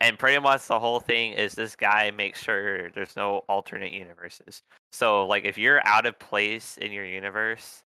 [0.00, 4.62] and pretty much the whole thing is this guy makes sure there's no alternate universes.
[4.92, 7.82] So like if you're out of place in your universe,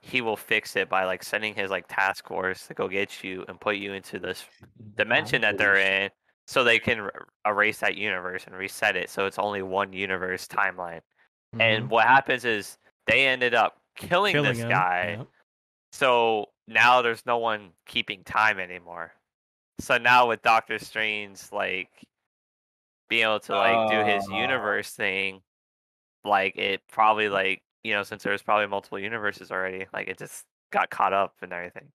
[0.00, 3.44] he will fix it by like sending his like task force to go get you
[3.48, 4.44] and put you into this
[4.96, 6.10] dimension that they're in
[6.46, 10.46] so they can r- erase that universe and reset it so it's only one universe
[10.46, 11.00] timeline
[11.58, 11.88] and Mhm.
[11.88, 15.26] what happens is they ended up killing, Killing this him, guy yep.
[15.92, 19.10] so now there's no one keeping time anymore
[19.80, 21.88] so now with doctor strange like
[23.08, 24.40] being able to like do his Oh.
[24.40, 25.40] universe thing
[26.24, 30.44] like it probably like you know since there's probably multiple universes already like it just
[30.70, 31.86] got caught up and everything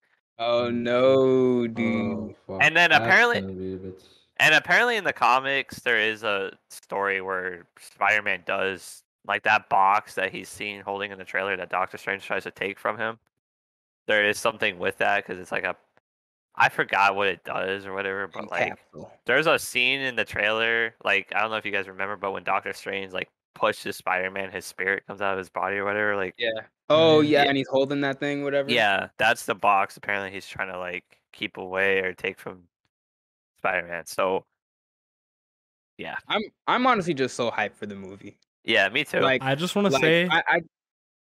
[0.41, 2.17] oh no, oh, dude.
[2.17, 2.59] Oh, fuck.
[2.63, 4.01] And then That's apparently- gonna be a bit-
[4.37, 10.13] And apparently in the comics there is a story where Spider-Man does like that box
[10.15, 13.19] that he's seen holding in the trailer that Doctor Strange tries to take from him.
[14.07, 15.75] There is something with that because it's like a
[16.59, 19.11] I forgot what it does or whatever, but Time like capsule.
[19.25, 22.31] there's a scene in the trailer like I don't know if you guys remember, but
[22.31, 26.15] when Doctor Strange like pushes Spider-Man, his spirit comes out of his body or whatever.
[26.15, 26.49] Like Yeah.
[26.89, 27.27] Oh mm-hmm.
[27.27, 27.43] Yeah.
[27.43, 28.69] yeah, and he's holding that thing, whatever.
[28.69, 29.95] yeah, that's the box.
[29.95, 32.63] Apparently he's trying to like keep away or take from
[33.59, 34.05] Spider-Man.
[34.05, 34.43] So
[35.97, 38.37] yeah, I'm I'm honestly just so hyped for the movie.
[38.63, 39.19] yeah, me too.
[39.19, 40.61] Like, I just want to like say, I, I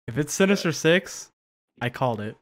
[0.07, 1.31] if it's Sinister Six,
[1.81, 2.35] I called it.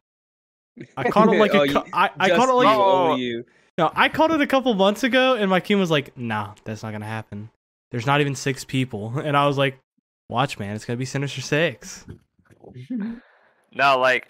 [0.98, 1.68] I called it like Oh, a.
[1.68, 3.16] you- I, I just called it like you, Oh.
[3.16, 3.46] you.
[3.78, 6.84] No, I called it a couple months ago, and my team was like, "Nah, that's
[6.84, 7.50] not gonna happen.
[7.92, 9.80] There's not even six people." And I was like,
[10.30, 12.06] "Watch, man, it's gonna be Sinister Six.
[13.74, 14.28] No, like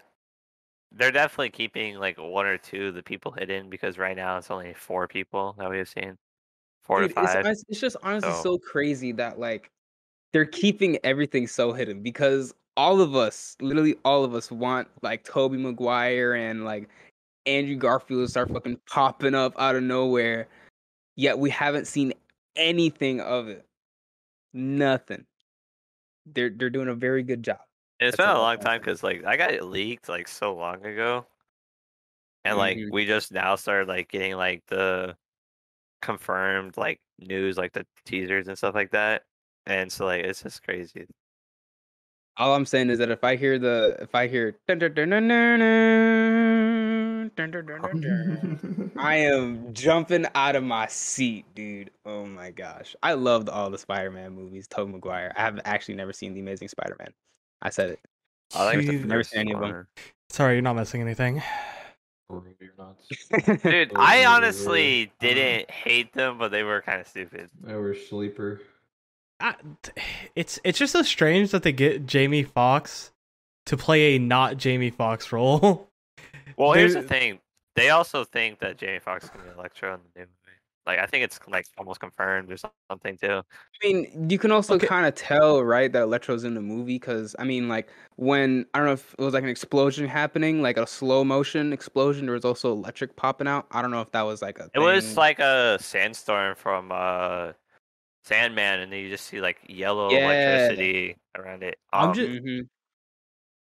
[0.92, 4.52] they're definitely keeping like one or two of the people hidden because right now it's
[4.52, 6.18] only four people that we have seen.
[6.84, 7.46] Four Dude, to it's, five.
[7.46, 9.72] honest- it's just honestly So- so crazy that like
[10.34, 15.24] they're keeping everything so hidden because all of us, literally all of us, want like
[15.24, 16.90] Tobey Maguire and like
[17.46, 20.48] Andrew Garfield to start fucking popping up out of nowhere.
[21.16, 22.12] Yet we haven't seen
[22.56, 23.68] anything of it.
[24.54, 25.28] Nothing.
[26.26, 27.60] They're they're doing a very good job.
[28.00, 30.56] And it's That's been a long time because like I got it leaked like so
[30.56, 31.28] long ago,
[32.44, 32.92] and like Mhm.
[32.92, 35.16] we just now started like getting like the
[36.02, 39.24] confirmed like news, like the teasers and stuff like that.
[39.68, 41.08] And so like it's just crazy.
[42.42, 44.56] All I'm saying is that if I hear the if I hear
[48.98, 51.92] I am jumping out of my seat, dude.
[52.04, 52.96] Oh my gosh.
[53.04, 55.32] I loved all the Spider-Man movies, Tobey Maguire.
[55.38, 57.14] I have actually never seen The Amazing Spider-Man.
[57.62, 58.00] I said it.
[58.56, 59.06] I like the Jeez.
[59.06, 59.62] Never first seen any of 'em.
[59.62, 59.88] one.
[60.32, 61.44] Sorry, you're not missing anything.
[62.28, 62.98] Or maybe you're not.
[63.62, 67.52] Dude, Oh, I honestly Uh, didn't hate them, but they were kind of stupid.
[67.62, 68.62] They were sleeper.
[69.42, 69.56] I,
[70.36, 73.12] it's it's just so strange that they get Jamie Foxx
[73.66, 75.88] to play a not Jamie Foxx role.
[76.58, 77.40] Well, here's the thing.
[77.76, 80.58] They also think that Jamie Foxx can be Electro in the new movie.
[80.86, 82.58] Like I think it's like almost confirmed or
[82.90, 83.42] something too.
[83.42, 84.86] I mean, you can also Okay.
[84.86, 88.80] kind of tell, right, that Electro's in the movie because I mean, like when I
[88.80, 92.26] don't know if it was like an explosion happening, like a slow motion explosion.
[92.26, 93.66] There was also electric popping out.
[93.72, 94.70] I don't know if that was like a.
[94.74, 97.54] It was like a sandstorm from uh
[98.24, 100.26] Sandman, and then you just see like yellow Yeah.
[100.26, 101.80] electricity around it.
[101.92, 102.70] I'm Um, ju- Mhm.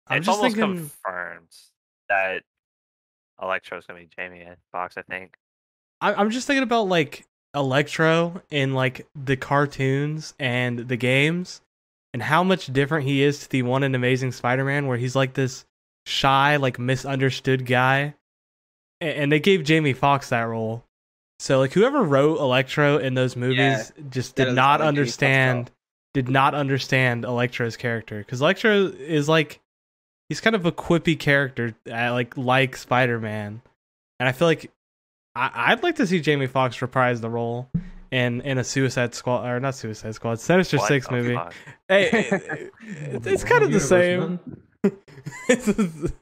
[0.06, 0.76] I'm it's just almost thinking.
[1.04, 1.54] confirmed
[2.08, 2.42] that
[3.40, 4.96] Electro's gonna be Jamie Foxx.
[4.96, 5.36] I think.
[6.00, 11.62] I- I'm just thinking about like Electro in like the cartoons and the games,
[12.12, 15.34] and how much different he is to the one in Amazing Spider-Man, where he's like
[15.34, 15.64] this
[16.06, 18.14] shy, like misunderstood guy,
[19.00, 20.84] A- and they gave Jamie Foxx that role.
[21.40, 25.70] So like whoever wrote Electro in those movies just did not how understand,
[26.12, 29.58] did not understand Electro's character because Electro is like
[30.28, 33.62] he's kind of a quippy character, uh, like like Spider-Man,
[34.18, 34.70] and I feel like
[35.34, 37.70] I, I'd like to see Jamie Foxx reprise the role
[38.10, 41.36] in in a Suicide Squad or not Suicide Squad, Sinister What Six movie.
[41.36, 41.54] fuck?
[41.88, 44.40] Hey, it- it's, it's kind of the same.
[44.84, 44.92] man.
[45.48, 46.12] It's-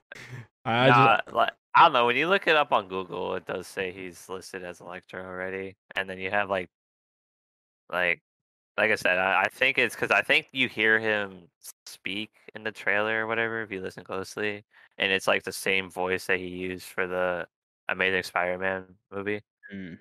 [0.64, 2.06] I Nah, just, like, I don't know.
[2.06, 5.76] When you look it up on Google, it does say he's listed as Electro already,
[5.94, 6.68] and then you have like,
[7.88, 8.20] like,
[8.76, 11.42] like I said, I, I think it's because I think you hear him
[11.86, 14.64] speak in the trailer or whatever if you listen closely,
[14.98, 17.46] and it's like the same voice that he used for the
[17.88, 19.40] Amazing Spider-Man movie.
[19.72, 19.98] Mm.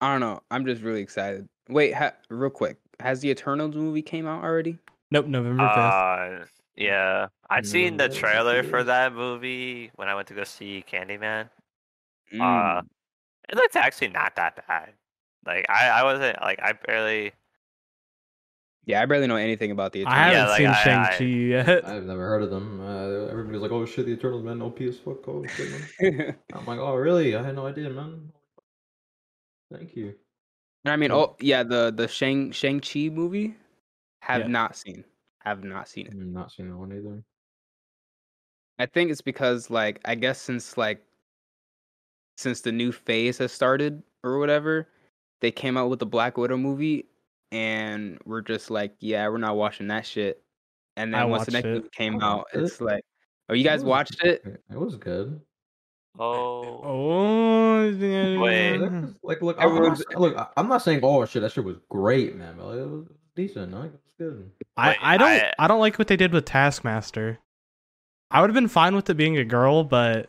[0.00, 0.40] I don't know.
[0.52, 1.48] I'm just really excited.
[1.68, 2.76] Wait, ha- real quick.
[3.00, 4.78] Has the Eternals movie came out already?
[5.10, 6.61] nope, November fifth.
[6.78, 10.84] Uh, yeah, I'd seen the trailer for that movie when I went to go see
[10.90, 11.50] Candyman.
[12.32, 12.40] Mm.
[12.40, 12.82] Uh,
[13.48, 14.92] it looked actually not that bad.
[15.46, 17.32] Like I, I wasn't like I barely.
[18.86, 21.86] yeah, I barely know anything about the I haven't Yeah, like, seen Shang Chi yet.
[21.88, 22.80] I've never heard of them.
[22.80, 26.36] Uh, everybody's like, "Oh shit, the Eternals, man, OP as fuck." Oh shit, man.
[26.54, 27.34] I'm like, "Oh really?
[27.36, 28.32] I had no idea, man."
[29.70, 30.14] Thank you.
[30.84, 31.16] And I mean, Oh.
[31.20, 33.56] oh yeah, the the Shang Shang Chi movie.
[34.20, 34.46] Have Yeah.
[34.48, 35.04] not seen.
[35.44, 36.12] Have not seen it.
[36.12, 37.22] I've not seen that one either.
[38.78, 41.02] I think it's because like I guess since like
[42.38, 44.88] since the new phase has started or whatever,
[45.40, 47.06] they came out with the Black Widow movie
[47.50, 50.42] and we're just like, yeah, we're not watching that shit.
[50.96, 51.74] And then I once the next it.
[51.74, 52.62] movie came I out, watched it.
[52.62, 53.04] it's like,
[53.50, 54.42] oh, you guys was- watched it?
[54.70, 55.40] It was good.
[56.18, 58.38] Oh, Oh, yeah.
[58.38, 58.78] Wait.
[59.22, 62.36] Like, look, I'm not, look, I- I'm not saying, "Oh shit, that shit was great,
[62.36, 63.72] man." But like, it was decent.
[63.72, 64.50] Like, it was good.
[64.76, 67.38] I, I don't I- uh, I, don't like what they did with Taskmaster.
[68.30, 70.28] I would have been fine with it being a girl, but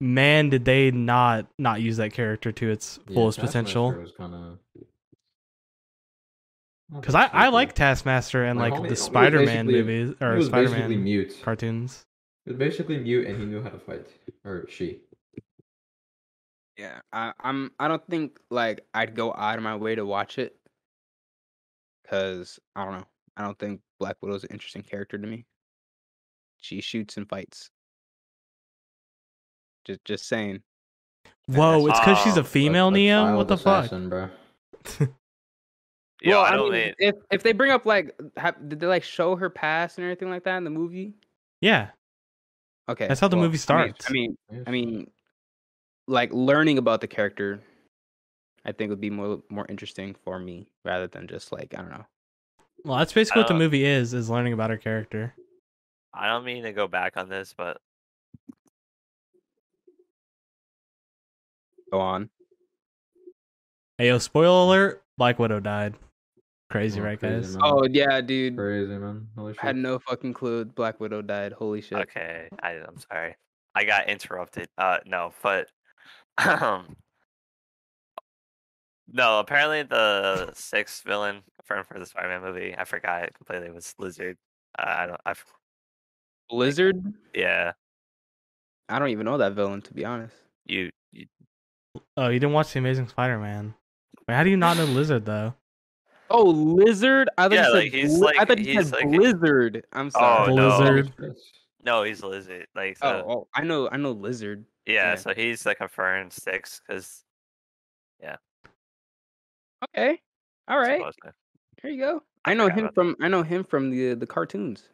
[0.00, 3.92] man, did they not not use that character to its Yeah, fullest Taskmaster potential?
[4.02, 4.58] Was kind of.
[6.94, 10.14] Because I, I like Taskmaster and Like, like homie- the he was Spider-Man basically- movies
[10.18, 11.36] He or was basically Spider-Man mute.
[11.42, 12.04] cartoons.
[12.44, 14.06] He was basically mute, and he knew how to fight,
[14.44, 15.00] or she.
[16.78, 17.72] Yeah, I, I'm.
[17.78, 20.56] I don't think like I'd go out of my way to watch it,
[22.08, 23.06] cause I don't know.
[23.36, 25.44] I don't think Black Widow's an interesting character to me.
[26.60, 27.70] She shoots and fights.
[29.84, 30.62] Just, just saying.
[31.46, 33.24] Whoa, it's because she's a female A- a Neo.
[33.24, 33.84] child What the fuck?
[33.84, 34.28] assassin, bro.
[35.00, 35.06] yeah.
[36.26, 38.86] well, I I don't mean, mean, if if they bring up like, have, did they
[38.86, 41.14] like show her past and everything like that in the movie?
[41.60, 41.88] Yeah,
[42.88, 44.06] Okay, That's how the movie I mean- starts.
[44.08, 45.10] I mean, I mean,
[46.06, 47.60] like learning about the character,
[48.68, 51.90] I think would be more more interesting for me rather than just like I don't
[51.90, 52.04] know.
[52.84, 55.34] Well, that's basically what the Uh, movie is: is learning about her character.
[56.12, 57.78] I don't mean to go back on this, but
[61.90, 62.28] Go on.
[63.96, 65.94] Hey, yo, spoiler alert: Black Widow died.
[66.70, 67.56] Crazy, Oh, right, crazy, guys?
[67.56, 67.62] man.
[67.64, 68.54] Oh yeah, dude.
[68.56, 69.28] Crazy man.
[69.36, 69.64] Holy shit.
[69.64, 71.52] I had no fucking clue Black Widow died.
[71.52, 71.98] Holy shit.
[72.00, 73.34] okay, I, I'm sorry.
[73.74, 74.68] I got interrupted.
[74.76, 75.68] Uh, no, but
[76.38, 76.94] um,
[79.12, 79.38] no.
[79.40, 84.36] Apparently, the sixth villain confirmed for the Spider-Man movie, I forgot it completely, was Lizard.
[84.78, 85.20] Uh, I don't.
[85.26, 85.44] I f-
[86.50, 87.02] Lizard.
[87.34, 87.72] yeah.
[88.88, 90.34] I don't even know that villain to be honest.
[90.64, 91.26] You, you
[92.16, 93.74] Oh, you didn't watch the Amazing Spider-Man?
[94.26, 95.54] Wait, how do you not know Lizard though?
[96.30, 97.28] Oh, Lizard?
[97.36, 99.10] I thought Yeah, you said like, he's Bli- I like- thought you he's said like-
[99.10, 99.84] Blizzard.
[99.92, 100.52] I'm sorry.
[100.52, 100.78] Oh, no.
[100.78, 101.36] Blizzard.
[101.84, 102.66] no, he's Lizard.
[102.74, 104.64] Like Oh, so, oh, I know, I know Lizard.
[104.86, 105.14] yeah, yeah.
[105.16, 107.24] So he's the confirmed six because
[109.84, 110.20] Okay,
[110.68, 111.00] all right.
[111.82, 112.22] Here you go.
[112.44, 114.88] I know him from I know him from the the cartoons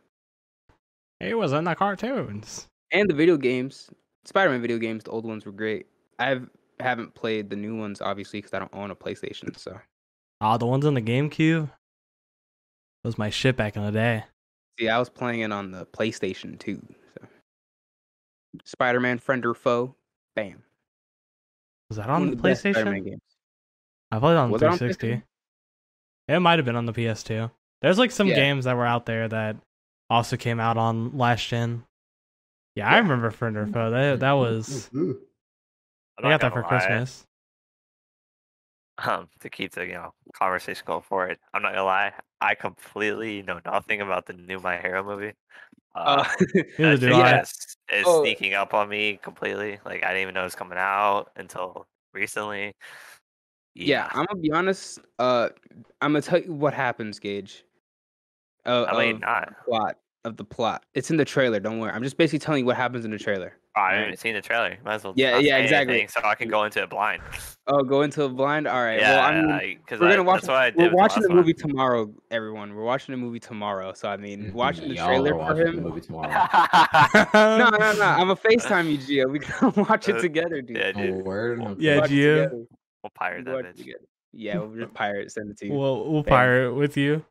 [1.20, 2.68] He was in the cartoons.
[2.92, 3.90] and the video games.
[4.26, 5.86] Spider-Man video games, the old ones were great.
[6.18, 6.48] I've
[6.80, 9.56] haven't played the new ones obviously because I don't own a PlayStation.
[9.58, 9.78] So
[10.40, 11.70] Ah, the ones on the GameCube.
[13.04, 14.24] Was my shit back in the day.
[14.80, 16.82] see, I was playing it on the PlayStation too.
[17.20, 17.26] So
[18.64, 19.94] Spider-Man, friend or foe,
[20.36, 20.62] bam.
[21.90, 23.18] Was that on the Spider-Man PlayStation?
[24.14, 24.22] Games.
[24.22, 25.08] I played on Was it on 360.
[25.08, 25.22] PlayStation?
[26.28, 27.50] It might have been on the PS2.
[27.82, 28.34] There's like some Yeah.
[28.36, 29.56] games that were out there that
[30.08, 31.84] also came out on last gen.
[32.74, 33.90] Yeah, I remember Friend or Foe.
[33.90, 35.20] That that was Ooh.
[36.18, 37.26] I'm I not got that for lie, Christmas.
[38.96, 42.12] Um, to keep the you know conversation going forward, I'm not gonna lie.
[42.40, 45.32] I completely know nothing about the new My Hero movie.
[45.94, 46.24] Uh, Uh,
[46.78, 47.36] Neither I do think I.
[47.36, 48.22] It's, it's Oh.
[48.22, 49.80] sneaking up on me completely.
[49.84, 52.74] Like I didn't even know it was coming out until recently.
[53.74, 54.98] Yeah, I'm gonna be honest.
[55.18, 55.48] Uh,
[56.00, 57.64] I'm gonna tell you what happens, Gage.
[58.66, 59.52] Uh, I mean, not.
[59.66, 60.84] plot of the plot.
[60.94, 61.60] It's in the trailer.
[61.60, 61.90] Don't worry.
[61.92, 63.54] I'm just basically telling you what happens in the trailer.
[63.76, 64.78] Oh, I haven't seen the trailer.
[64.84, 65.14] Might as well.
[65.16, 65.94] Yeah, yeah, exactly.
[65.94, 67.20] anything So I can go into it blind.
[67.66, 68.68] Oh, go into a blind.
[68.68, 69.00] All right.
[69.00, 70.42] yeah, well, I mean, because we're gonna watch.
[70.42, 70.92] That's what I did.
[70.92, 72.74] We're watching the the last movie tomorrow, everyone.
[72.74, 73.92] We're watching the movie tomorrow.
[73.92, 75.76] So I mean, watching the Y'all trailer are for watching him.
[75.76, 76.28] The movie tomorrow.
[77.34, 78.02] No, no, no.
[78.04, 79.30] I'm a Facetime you, Gio.
[79.30, 80.76] We can watch it Uh, together, dude.
[80.76, 81.60] yeah, Oh, word?
[81.80, 82.66] Yeah, Gio.
[83.10, 83.44] Together.
[83.44, 83.94] We'll pirate that bitch.
[84.32, 85.72] Yeah, we'll just pirate send it to you.
[85.72, 86.30] we'll we'll Bam.
[86.30, 87.24] pirate it with you.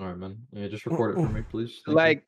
[0.00, 0.38] All right, man.
[0.52, 1.70] Yeah, just record it for me, please.
[1.84, 1.94] Thank you.
[1.94, 2.24] like,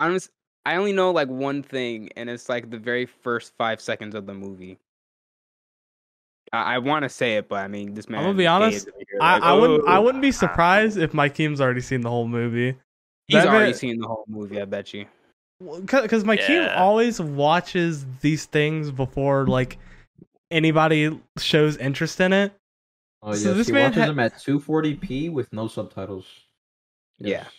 [0.00, 0.30] honest,
[0.64, 4.26] I only know like one thing, and it's like the very first five seconds of
[4.26, 4.78] the movie.
[6.52, 8.20] I, I want to say it, but I mean, this man.
[8.20, 10.30] I'm gonna be honest, here, I, like, I wouldn't I "Oh." wouldn't be oh.
[10.46, 12.76] surprised if my Keem's already seen the whole movie.
[13.26, 14.60] He's That already man- seen the whole movie.
[14.60, 15.04] I bet you.
[15.60, 16.74] because my Keem Yeah.
[16.80, 19.76] always watches these things before like
[20.50, 22.52] anybody shows interest in it.
[23.22, 26.26] oh so yes, this he man watches ha- them at 240p with no subtitles.
[27.18, 27.28] Yeah.
[27.28, 27.50] Yes.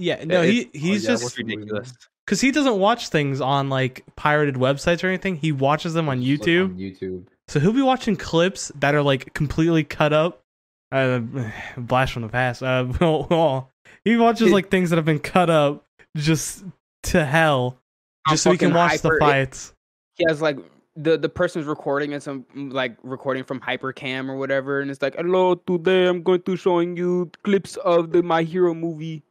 [0.00, 1.92] Yeah, no, he It's- he's yeah, just what's- movie, ridiculous.
[2.24, 5.36] because he doesn't watch things on like pirated websites or anything.
[5.36, 6.64] He watches them on Just look YouTube.
[6.66, 7.26] On YouTube.
[7.48, 10.42] So he'll be watching clips that are like completely cut up.
[10.92, 11.20] Uh,
[11.76, 12.62] blast from the past.
[12.62, 13.70] Uh, well,
[14.04, 15.84] he watches like things that have been cut up
[16.16, 16.64] just
[17.04, 17.78] to hell,
[18.24, 19.74] How just so he can fucking watch the hyper it- fights.
[20.16, 20.58] He has like
[21.02, 25.14] the the person's recording and some like recording from Hypercam or whatever, and it's like,
[25.16, 29.22] "Hello, today I'm going to showing you clips of the My Hero movie."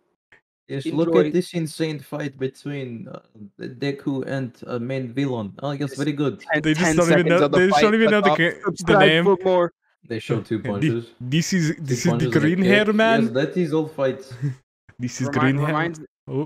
[0.67, 3.19] Yes, look at this insane fight between uh,
[3.58, 5.53] Deku and uh, main villain.
[5.63, 6.41] Oh, yes, very good.
[6.41, 8.38] 10, They just 10 don't even know- the they fight, don't even know the off,
[8.38, 9.23] ga- the subscribe name.
[9.23, 9.71] For more.
[10.10, 11.06] They show two Thi- punches.
[11.21, 13.21] This is Two this is the punches and a green hair man.
[13.23, 14.21] Yes, that is all fight.
[14.99, 15.67] This is Remind- green hair.
[15.67, 15.99] reminds,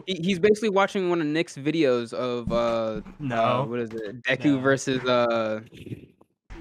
[0.05, 4.21] he- he's basically watching one of Nick's videos of uh, uh no, what is it?
[4.23, 4.59] Deku No.
[4.59, 5.61] versus uh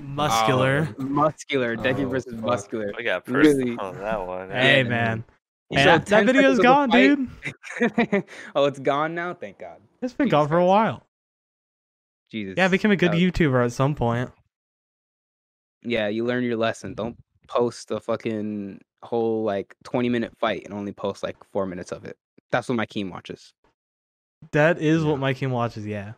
[0.02, 0.88] muscular.
[0.98, 1.76] uh, muscular.
[1.76, 2.42] Deku Oh, versus fuck.
[2.44, 2.92] muscular.
[2.96, 4.50] We got Really- personal on that one.
[4.50, 5.24] hey Yeah, man,
[5.68, 8.24] He Hey, showed that, that 10 video's seconds of the gone, dude.
[8.56, 9.34] oh, it's gone now.
[9.34, 9.80] Thank God.
[10.02, 11.06] It's been Jesus gone for a while.
[12.30, 12.54] Jesus.
[12.56, 14.30] Yeah, I became a good Uh, YouTuber at some point.
[15.82, 16.94] Yeah, you learn your lesson.
[16.94, 17.16] Don't
[17.48, 22.04] post a fucking whole like 20 minute fight and only post like four minutes of
[22.04, 22.16] it.
[22.52, 23.52] That's what my Keem watches.
[24.52, 25.08] That is Yeah.
[25.10, 25.86] what my King watches.
[25.86, 26.12] Yeah.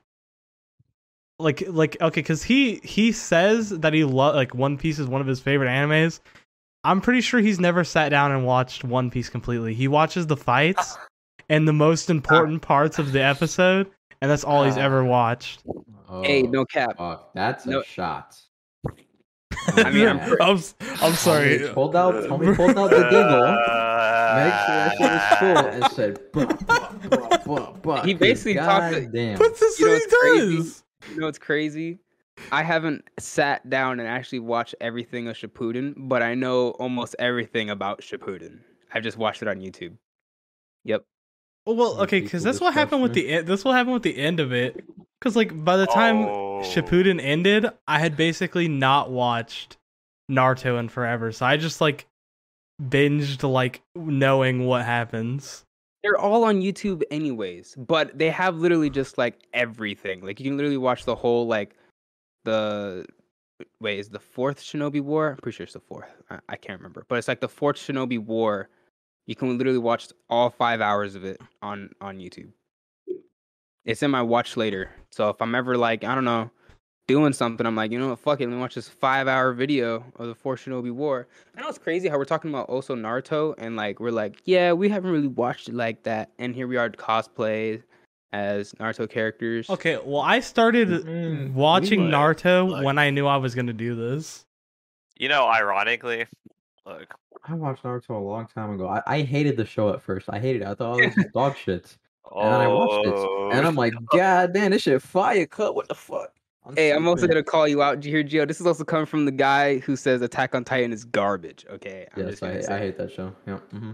[1.38, 5.20] Like, like, okay, because he he says that he lo- like One Piece is one
[5.20, 6.20] of his favorite animes.
[6.84, 9.74] I'm pretty sure he's never sat down and watched One Piece completely.
[9.74, 10.96] He watches the fights
[11.48, 14.80] and the most important parts of the episode, and that's all he's Ah.
[14.82, 15.62] ever watched.
[16.22, 16.96] Hey, Oh, no cap.
[16.98, 18.40] Fuck, that's No- a shot.
[19.76, 20.34] I mean, I'm Yeah.
[20.40, 21.59] I'm, s- I'm sorry.
[21.59, 23.42] Tommy pulled out, Tommy pulled out the giggle.
[24.34, 28.20] Make sure that shit was full and said, "Bah, bah, bah, bah, bah," He 'cause
[28.20, 29.38] basically talked to- goddamn.
[29.38, 30.57] What's this You know he what's crazy?
[30.57, 30.84] does?
[31.11, 31.98] You know what's crazy?
[32.50, 37.70] I haven't sat down and actually watched everything of Shippuden, but I know almost everything
[37.70, 38.61] about Shippuden.
[38.92, 39.96] I've just watched it on YouTube.
[40.84, 41.05] Yep.
[41.66, 43.46] Well, okay, because that's what happened with the end.
[43.46, 44.82] That's what happened with the end of it.
[45.22, 46.62] Because like by the time Oh.
[46.64, 49.76] Shippuden ended, I had basically not watched
[50.28, 52.06] Naruto in forever, so I just like
[52.82, 55.64] binged like knowing what happens.
[56.02, 60.22] They're all on YouTube anyways, but they have literally just like everything.
[60.22, 61.76] Like you can literally watch the whole like
[62.44, 63.06] the
[63.80, 65.30] wait, is the fourth Shinobi War?
[65.30, 66.10] I'm pretty sure it's the fourth.
[66.30, 67.04] I, I can't remember.
[67.08, 68.68] But it's like the fourth Shinobi War.
[69.28, 72.50] You can literally watch all five hours of it on on YouTube.
[73.84, 74.90] It's in my watch later.
[75.10, 76.50] So if I'm ever like, I don't know,
[77.08, 79.52] doing something, I'm like, you know what, fuck it, let me watch this five hour
[79.52, 81.26] video of the fourth Shinobi War.
[81.56, 84.72] I know it's crazy how we're talking about also Naruto and like we're like, yeah,
[84.72, 87.82] we haven't really watched it like that, and here we are cosplay
[88.32, 89.68] as Naruto characters.
[89.68, 93.54] Okay, well I started Mm, we watching might, Naruto like- when I knew I was
[93.54, 94.46] gonna do this.
[95.18, 96.26] You know, ironically,
[96.86, 97.14] look,
[97.44, 98.88] I watched Naruto a long time ago.
[98.88, 100.28] I, I hated the show at first.
[100.30, 100.68] I hated it.
[100.68, 101.96] I thought oh, this is dog shit.
[102.30, 105.74] And I watched it, and I'm like, God damn, this shit fire cut.
[105.74, 106.32] What the fuck?
[106.76, 108.48] Hey, I'm also gonna call you out, Did you hear, Gio.
[108.48, 111.66] This is also coming from the guy who says Attack on Titan is garbage.
[111.68, 113.34] Okay, I'm Yes, just I, gonna I hate that show.
[113.46, 113.56] Yeah.
[113.56, 113.92] hmm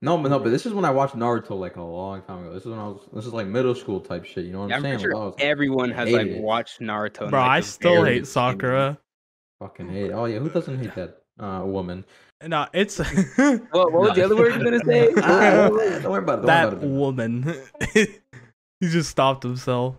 [0.00, 2.54] No, but no, but this is when I watched Naruto like a long time ago.
[2.54, 3.06] This is when I was.
[3.12, 4.46] This is like middle school type shit.
[4.46, 4.98] You know what Yeah, I'm I'm saying?
[4.98, 6.42] pretty Like, I sure was, like, everyone has like it.
[6.42, 7.24] watched Naruto.
[7.24, 8.26] in, Bro, like, I still hate.
[8.26, 8.98] Sakura.
[9.60, 10.10] fucking hate.
[10.12, 12.04] Oh yeah, who doesn't hate that uh, woman?
[12.44, 15.12] No, it's What, what was the other word you were gonna say?
[15.22, 15.68] Ah,
[16.02, 16.46] don't worry about it.
[16.46, 16.88] That about it.
[16.88, 17.54] woman.
[17.94, 18.08] he
[18.82, 19.96] just stopped himself.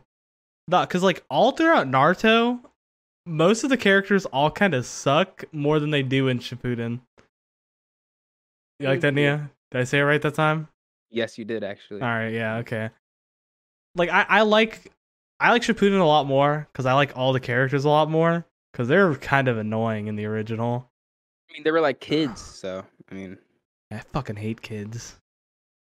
[0.67, 2.59] Nah, cause like all throughout Naruto,
[3.25, 6.99] most of the characters all kind of suck more than they do in Shippuden.
[8.79, 9.49] You like that, Nia?
[9.71, 10.67] Did I say it right that time?
[11.09, 12.01] yes, you did actually.
[12.01, 12.89] All right, yeah, okay.
[13.95, 14.91] Like I, I like,
[15.39, 18.45] I like Shippuden a lot more because I like all the characters a lot more
[18.71, 20.89] because they're kind of annoying in the original.
[21.57, 23.37] I mean, they were like kids, so I mean,
[23.91, 25.15] I fucking hate kids.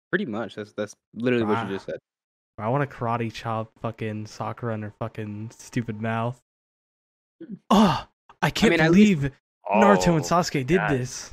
[0.10, 0.56] pretty much.
[0.56, 1.68] That's that's literally what Ah.
[1.68, 2.00] you just said.
[2.58, 6.40] I want to karate chop fucking Sakura in her fucking stupid mouth.
[7.70, 8.08] Oh,
[8.42, 9.34] I can't mean, at least- believe
[9.72, 10.92] Naruto Oh, and Sasuke did God.
[10.92, 11.32] this.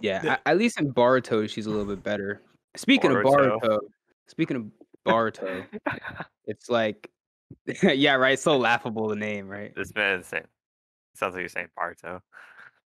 [0.00, 2.40] Yeah, The- at least in Boruto, she's a little bit better.
[2.76, 3.54] Speaking Boruto.
[3.56, 3.78] of Boruto,
[4.28, 4.70] speaking of
[5.06, 5.66] Boruto,
[6.46, 7.08] it's like,
[7.82, 8.38] yeah, right.
[8.38, 9.74] So laughable the name, right?
[9.74, 10.46] this man is saying,
[11.14, 12.22] sounds like you're saying Barto.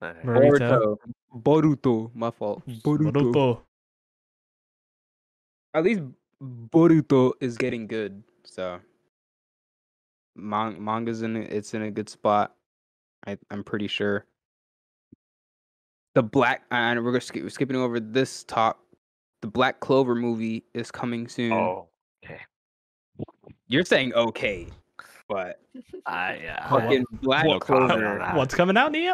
[0.01, 0.97] But- Boruto,
[1.33, 2.63] Boruto, my fault.
[2.67, 3.11] Boruto.
[3.11, 3.61] Naruto.
[5.75, 6.01] At least
[6.41, 8.23] Boruto is getting good.
[8.43, 8.79] So,
[10.35, 11.53] Man- manga's in it.
[11.53, 12.55] It's in a good spot.
[13.27, 14.25] I, I'm pretty sure.
[16.15, 18.79] The black, and we're gonna skip, we're skipping over this talk.
[19.41, 21.53] The Black Clover movie is coming soon.
[21.53, 21.87] Oh,
[22.25, 22.41] okay.
[23.67, 24.67] You're saying okay,
[25.29, 25.61] but
[26.05, 26.71] I uh, yeah.
[26.73, 28.31] What- fucking Black what- Clover.
[28.35, 29.13] What's coming out, Neo?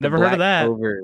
[0.00, 0.66] The Never heard of that.
[0.66, 1.00] Clover.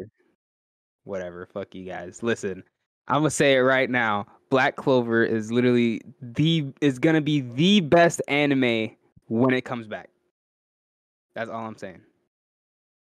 [1.05, 1.47] Whatever.
[1.47, 2.23] Fuck you guys.
[2.23, 2.63] Listen,
[3.09, 4.27] I'm gonna say it right now.
[4.51, 8.91] Black Clover is literally the is gonna be the best anime
[9.29, 10.11] when it comes back.
[11.35, 12.01] That's all I'm saying.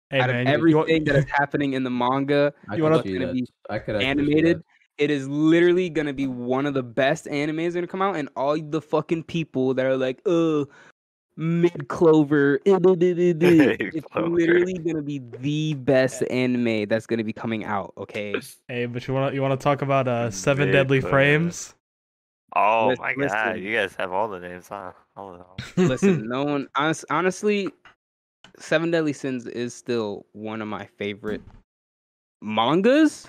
[0.09, 2.83] Hey Out man, of you- you- everything that is happening in the manga, I You
[2.83, 3.33] wanna- see that.
[3.33, 4.63] be I could animated,
[4.97, 8.57] it is literally gonna be one of the best animes gonna come out, and all
[8.57, 10.67] the fucking people that are like, "Oh,
[11.37, 17.07] mid Clover," eh, duh, duh, duh, duh," it's literally gonna be the best anime that's
[17.07, 17.93] gonna be coming out.
[17.97, 20.99] Okay, hey, but you want to you want to talk about uh seven Big deadly
[21.01, 21.11] Clover.
[21.11, 21.75] frames?
[22.55, 23.63] Oh Lis- my god, listen.
[23.63, 24.93] you guys have all the names, huh?
[25.17, 25.39] All of
[25.75, 25.87] them.
[25.89, 27.69] listen, no one, honest, honestly,
[28.57, 31.41] Seven Deadly Sins is still one of my favorite
[32.41, 33.27] mangas.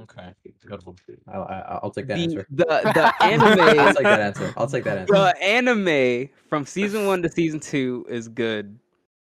[0.00, 0.32] Okay,
[0.64, 0.96] good one.
[1.26, 2.46] I'll, I- I'll take that The, answer.
[2.50, 4.54] the the I'll take that answer.
[4.56, 5.12] I'll take that answer.
[5.12, 8.78] the anime from season one to season two is good.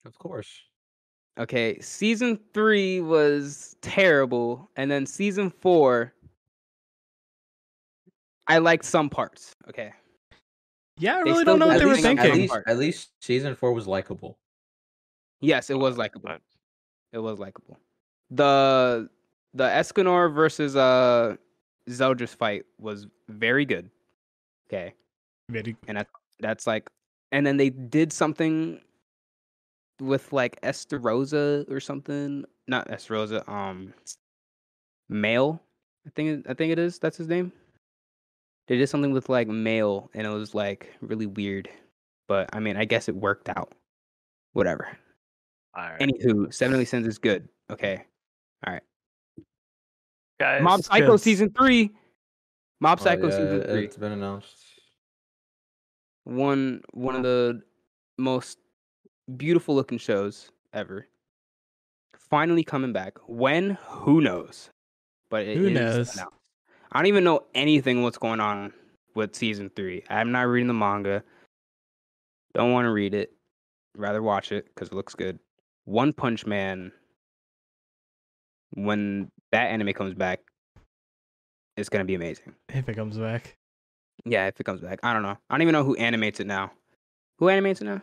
[0.04, 0.48] Of course.
[1.38, 6.12] Okay, season three was terrible, and then season four,
[8.46, 9.54] I liked some parts.
[9.68, 9.92] Okay,
[10.98, 12.24] yeah, I They really don't know what they were least, at thinking.
[12.32, 12.40] thinking.
[12.56, 14.38] least, at least season four was likable.
[15.40, 16.36] yes, it was likable.
[17.14, 17.78] It was likable.
[18.30, 19.08] The
[19.54, 21.36] the Escanor versus uh
[21.88, 23.90] Zeldris fight was very good.
[24.68, 24.94] Okay,
[25.48, 26.06] Very- and that,
[26.38, 26.88] that's like,
[27.32, 28.80] and then they did something
[30.00, 32.44] with like Estarossa or something.
[32.68, 33.46] Not Estarossa.
[33.48, 33.92] Um,
[35.08, 35.60] Mael.
[36.06, 36.98] I think I think it is.
[36.98, 37.52] That's his name.
[38.68, 41.68] They did something with like Mael, and it was like really weird.
[42.28, 43.72] But I mean, I guess it worked out.
[44.52, 44.88] Whatever.
[45.74, 47.48] all right, Anywho, Seven Deadly Sins is good.
[47.70, 48.04] Okay.
[50.40, 50.62] Guys.
[50.62, 51.20] Mob Psycho good.
[51.20, 51.90] season three.
[52.80, 53.84] Mob Oh, Psycho yeah, season three.
[53.84, 54.56] It's been announced.
[56.24, 57.62] One one of the
[58.18, 58.58] most
[59.36, 61.06] beautiful looking shows ever.
[62.30, 63.18] Finally coming back.
[63.26, 63.78] When?
[63.86, 64.70] Who knows?
[65.30, 66.14] But it Who is knows?
[66.14, 66.34] announced.
[66.92, 68.72] I don't even know anything what's going on
[69.14, 70.02] with season three.
[70.08, 71.22] I'm not reading the manga.
[72.54, 73.32] Don't want to read it.
[73.96, 75.38] Rather watch it because it looks good.
[75.84, 76.92] One Punch Man.
[78.74, 80.40] When that anime comes back,
[81.76, 82.54] it's gonna be amazing.
[82.68, 83.56] If it comes back.
[84.24, 85.36] Yeah, if it comes back, I don't know.
[85.48, 86.72] I don't even know who animates it now.
[87.38, 88.02] Who animates it now?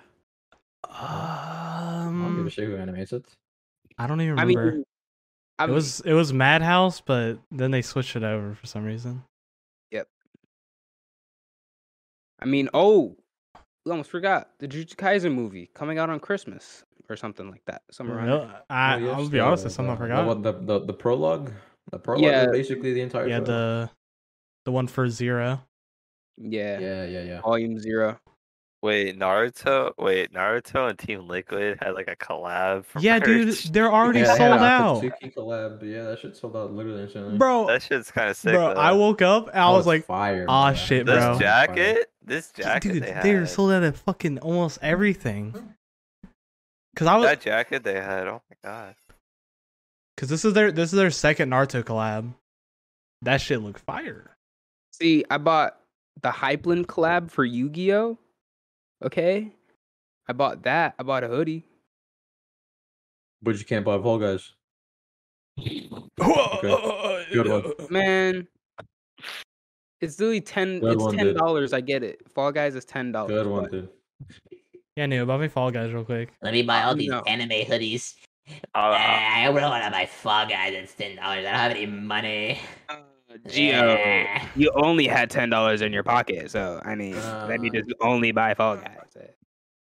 [0.83, 3.25] Um, I don't give Um, a shit who animates it.
[3.97, 4.51] I don't even remember.
[4.51, 4.77] I remember.
[4.77, 9.23] mean, it was it was Madhouse, but then they switched it over for some reason.
[9.91, 10.07] Yep.
[12.39, 13.15] I mean, oh,
[13.85, 17.81] we almost forgot the Jujutsu Kaisen movie coming out on Christmas or something like that.
[17.91, 18.27] Somewhere around.
[18.27, 18.61] Real- there.
[18.69, 20.43] I, Oh, yes, I'll be honest, it's something I the- forgot.
[20.43, 21.51] The, the, the, the prologue?
[21.91, 22.43] The prologue Yeah.
[22.45, 23.43] is basically the entire yeah, show.
[23.45, 23.89] the
[24.65, 25.61] the one for Zero.
[26.37, 26.79] Yeah.
[26.79, 27.41] Yeah, yeah, yeah.
[27.41, 28.19] Volume zero.
[28.83, 29.91] Wait, Naruto.
[29.97, 32.85] Wait, Naruto and Team Liquid had like a collab.
[32.85, 35.81] For Yeah, dude, they're already yeah, sold yeah, out, Akatsuki collab.
[35.81, 37.37] Yeah, that shit sold out literally instantly.
[37.39, 37.65] bro.
[37.67, 38.53] That shit's kind of sick.
[38.53, 38.79] Bro, though.
[38.79, 40.45] I woke up and I That was like, fire.
[40.47, 40.75] "Aw, bro.
[40.77, 41.39] shit, this bro." Fire.
[41.39, 42.11] jacket.
[42.23, 43.23] This jacket dude, they had.
[43.23, 45.53] they are sold out of fucking almost everything.
[45.53, 45.67] Mm-hmm.
[46.97, 48.27] Cause I was, That jacket they had.
[48.27, 48.95] Oh my god.
[50.17, 52.33] cause this is their this is their second Naruto collab.
[53.21, 54.35] That shit look fire.
[54.91, 55.79] See, I bought
[56.21, 58.17] the Hypeland collab for Yu Gi Oh.
[59.03, 59.53] Okay.
[60.27, 60.95] I bought that.
[60.97, 61.63] I bought a hoodie.
[63.43, 64.53] But you can't buy Fall Guys.
[65.61, 67.71] Good one.
[67.89, 68.47] Man,
[70.01, 70.79] it's literally ten.
[70.79, 71.37] Good it's one, ten dude.
[71.37, 71.73] dollars.
[71.73, 72.21] I get it.
[72.33, 73.29] Fall Guys is ten dollars.
[73.31, 73.89] Good one, dude.
[74.97, 75.25] Yeah, new.
[75.27, 76.29] buy me Fall Guys real quick.
[76.41, 77.21] Let me buy all these No.
[77.21, 78.15] anime hoodies.
[78.73, 80.73] Uh, Uh, I really want to buy Fall Guys.
[80.73, 81.45] It's ten dollars.
[81.45, 82.59] I don't have any money.
[83.45, 84.47] Gio, Eh.
[84.55, 87.13] you only had ten dollars in your pocket, so I mean,
[87.47, 87.73] let me Uh.
[87.73, 88.97] just only buy Fall Guys.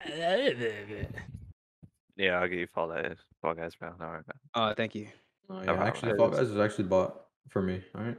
[2.17, 3.19] yeah, I'll give you Fall Guys.
[3.41, 3.95] Fall Guys, bro.
[4.01, 4.23] No, no.
[4.55, 5.07] Oh, thank you.
[5.49, 5.87] Oh, yeah, problem.
[5.87, 7.83] actually, Fall Guys is actually bought for me.
[7.95, 8.17] All right,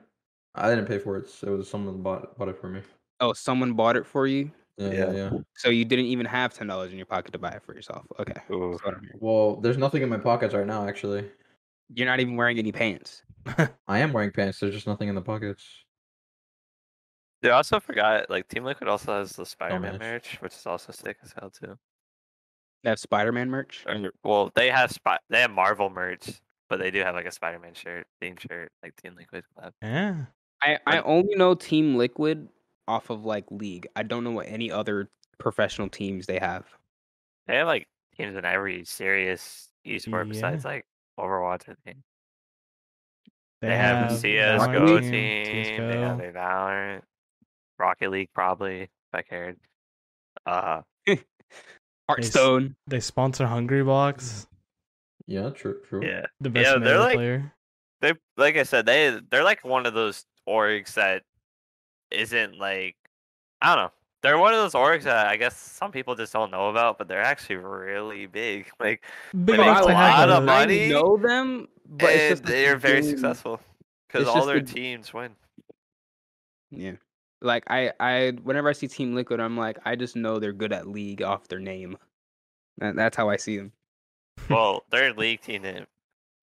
[0.55, 1.27] I didn't pay for it.
[1.27, 2.81] So it was someone bought bought it for me.
[3.19, 5.29] Oh, someone bought it for you, Yeah, yeah, Yeah.
[5.33, 5.39] yeah.
[5.57, 8.05] so you didn't even have ten dollars in your pocket to buy it for yourself.
[8.19, 8.71] Okay, Ooh.
[8.71, 9.17] that's what I'm hearing.
[9.19, 10.87] Well, there's nothing in my pockets right now.
[10.87, 11.29] Actually,
[11.93, 13.23] You're not even wearing any pants.
[13.87, 14.59] I am wearing pants.
[14.59, 15.65] There's just nothing in the pockets.
[17.41, 19.99] They also forgot like Team Liquid also has the oh, Spider-Man Dumbass.
[19.99, 21.77] merch, which is also sick as hell too.
[22.83, 23.83] They have Spider-Man merch.
[23.87, 27.31] Or, well, they have spot they have Marvel merch, but they do have like a
[27.31, 29.71] Spider-Man shirt, theme shirt, like Team Liquid collab.
[29.81, 30.25] Yeah,
[30.61, 32.47] I I only know Team Liquid
[32.89, 33.87] off of like League.
[33.95, 36.65] I don't know what any other professional teams they have.
[37.47, 37.87] They have like
[38.17, 40.31] teams in every serious esport Yeah.
[40.31, 40.85] besides like
[41.19, 41.69] Overwatch.
[41.69, 41.97] I think
[43.61, 45.11] they, they, have, have a CS:GO Valorant, team.
[45.11, 46.29] They have CS:GO.
[46.29, 47.01] a Valorant,
[47.77, 49.57] Rocket League probably if I cared.
[50.45, 50.81] Uh,
[52.09, 52.75] Hearthstone.
[52.87, 54.47] They sponsor Hungrybox,
[55.27, 56.03] Yeah, true, true.
[56.05, 57.53] yeah, the best Yeah, they're like- player.
[58.01, 61.23] they like I said they they're like one of those orgs that
[62.11, 62.95] isn't like
[63.61, 63.91] I don't know.
[64.21, 67.07] They're one of those orgs that I guess some people just don't know about, but
[67.07, 68.69] they're actually really big.
[68.79, 69.03] Like
[69.33, 70.85] Big They enough make to a lot of money.
[70.87, 73.59] I know them, but it's and just they're very game- successful
[74.07, 75.35] because all their the- teams win.
[76.71, 76.93] Yeah.
[77.41, 80.73] Like I, I whenever I see Team Liquid, I'm like, I just know they're good
[80.73, 81.97] at League off their name.
[82.79, 83.71] That, that's how I see them.
[84.49, 85.87] Well, their league team didn't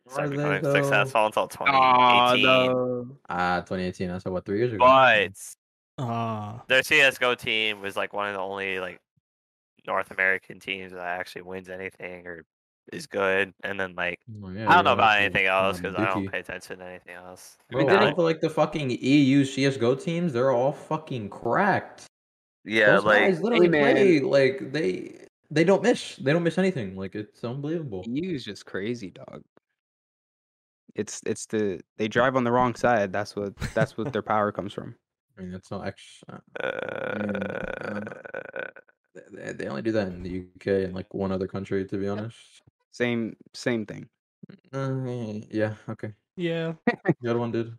[0.09, 0.75] start Are they, becoming though?
[0.75, 2.43] successful until Aw, 2018.
[2.43, 3.09] no.
[3.29, 4.09] Ah, 2018.
[4.09, 4.85] That's what three years ago.
[4.85, 5.33] But
[5.99, 9.01] Ah, their CS:GO team was like one of the only like
[9.87, 12.45] North American teams that actually wins anything or
[12.93, 13.55] is good.
[13.65, 16.13] And then like Oh, yeah, I don't know about actually anything else kinda because I
[16.13, 17.57] don't pay attention to anything else.
[17.71, 22.07] Bro, It didn't- all the, like the fucking EU CS:GO teams, they're all fucking cracked.
[22.65, 23.95] Yeah, Those like guys literally man.
[23.95, 26.17] play like they they don't miss.
[26.17, 26.97] They don't miss anything.
[26.97, 28.05] Like it's unbelievable.
[28.07, 29.43] EU is just crazy, dog.
[30.97, 33.13] It's it's the they drive on the wrong side.
[33.13, 34.97] That's what that's what their power comes from.
[35.37, 36.41] I mean, that's not extra.
[36.63, 38.01] uh,
[39.33, 42.09] They, they only do that in the UK and like one other country, to be
[42.09, 42.63] honest.
[42.93, 44.09] Same same thing.
[44.73, 45.03] Uh,
[45.51, 45.75] yeah.
[45.89, 46.13] Okay.
[46.37, 46.73] yeah.
[47.21, 47.73] the other one, did.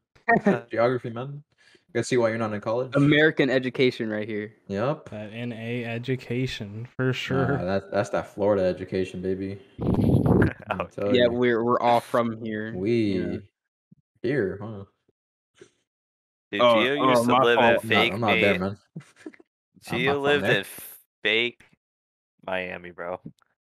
[0.70, 1.44] Geography, man.
[1.88, 2.96] You can see why you're not in college.
[2.96, 4.54] American education right here.
[4.68, 5.10] Yep.
[5.10, 7.58] That NA education for Nah, sure.
[7.64, 9.60] that's that's that Florida education, baby.
[10.70, 11.32] I'ma tell Yeah, you.
[11.32, 12.74] we're we're all from here.
[12.76, 13.38] we yeah.
[14.22, 14.84] here, huh?
[16.52, 17.60] dude, Oh, Gio oh, used to live fault.
[17.60, 18.78] in I'm not, fake I'm not there, man.
[19.90, 20.66] I'm Gio lived in
[21.24, 21.64] fake
[22.46, 23.20] Miami, bro.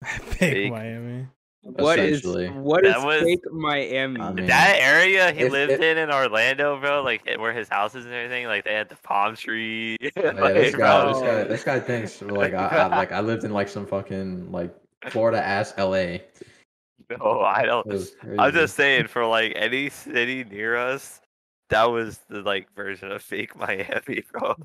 [0.32, 0.72] Big Big.
[0.72, 1.28] Miami.
[1.62, 2.48] What is Essentially.
[2.50, 4.22] what is was- fake Miami?
[4.22, 7.52] I mean, that area he if- lived if- in in Orlando, bro, like eh, where
[7.54, 9.98] his house is and everything, like they had the palm tree.
[10.00, 13.44] Yeah, like, this guy, this guy, this guy thinks like I, I like I lived
[13.44, 14.74] in like some fucking like
[15.10, 16.20] Florida ass LA.
[17.10, 17.88] No, I don't.
[18.38, 21.20] I'm just saying, for like any city near us,
[21.70, 24.56] that was the like version of fake Miami, bro.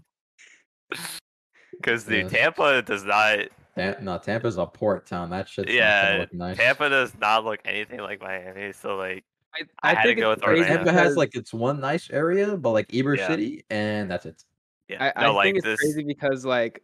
[1.73, 2.33] Because dude, Yes.
[2.33, 3.39] Tampa does not.
[3.77, 5.31] Tam- no, Tampa's a port town.
[5.31, 6.57] That shit's Yeah, gonna look nice.
[6.57, 8.73] Tampa does not look anything like Miami.
[8.73, 10.85] So like, I, I had to think go with crazy Orlando.
[10.85, 13.27] Tampa has like its one nice area, but like Ybor Yeah.
[13.27, 14.43] City, and that's it.
[14.89, 15.81] yeah, I, no, I like think it's this.
[15.81, 16.83] crazy because like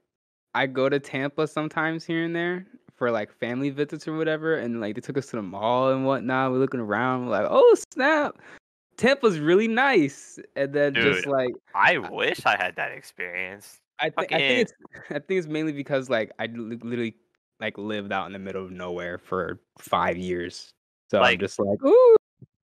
[0.54, 2.66] I go to Tampa sometimes here and there
[2.96, 6.04] for like family visits or whatever, and like they took us to the mall and
[6.04, 6.50] whatnot.
[6.50, 8.38] We're looking around, we're like, oh snap,
[8.96, 10.38] Tampa's really nice.
[10.56, 13.80] And then just like I wish I had that experience.
[14.00, 14.72] I think I think it's
[15.10, 17.14] I think it's mainly because like I li- literally
[17.60, 20.72] like lived out in the middle of nowhere for five years,
[21.10, 22.16] so I'm just like, ooh,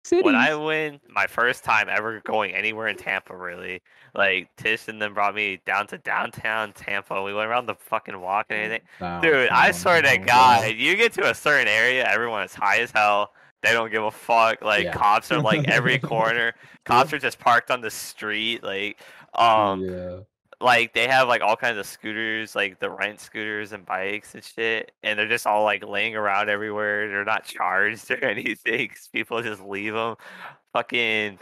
[0.04, 0.24] cities.
[0.24, 3.80] When I went, my first time ever going anywhere in Tampa, really,
[4.14, 7.22] like Tish and then brought me down to downtown Tampa.
[7.22, 8.86] We went around the fucking walk and everything.
[9.22, 12.90] Dude, I swear to God, you get to a certain area, everyone is high as
[12.90, 13.32] hell.
[13.62, 14.60] They don't give a fuck.
[14.62, 14.92] Like Yeah.
[14.92, 16.52] cops are like every corner.
[16.84, 18.64] Cops are just parked on the street.
[18.64, 18.98] Like,
[19.34, 20.16] um, yeah.
[20.62, 24.44] Like they have like all kinds of scooters, like the rent scooters and bikes and
[24.44, 27.08] shit, and they're just all like laying around everywhere.
[27.08, 28.90] They're not charged or anything.
[29.12, 30.16] People just leave them.
[30.72, 31.38] Fucking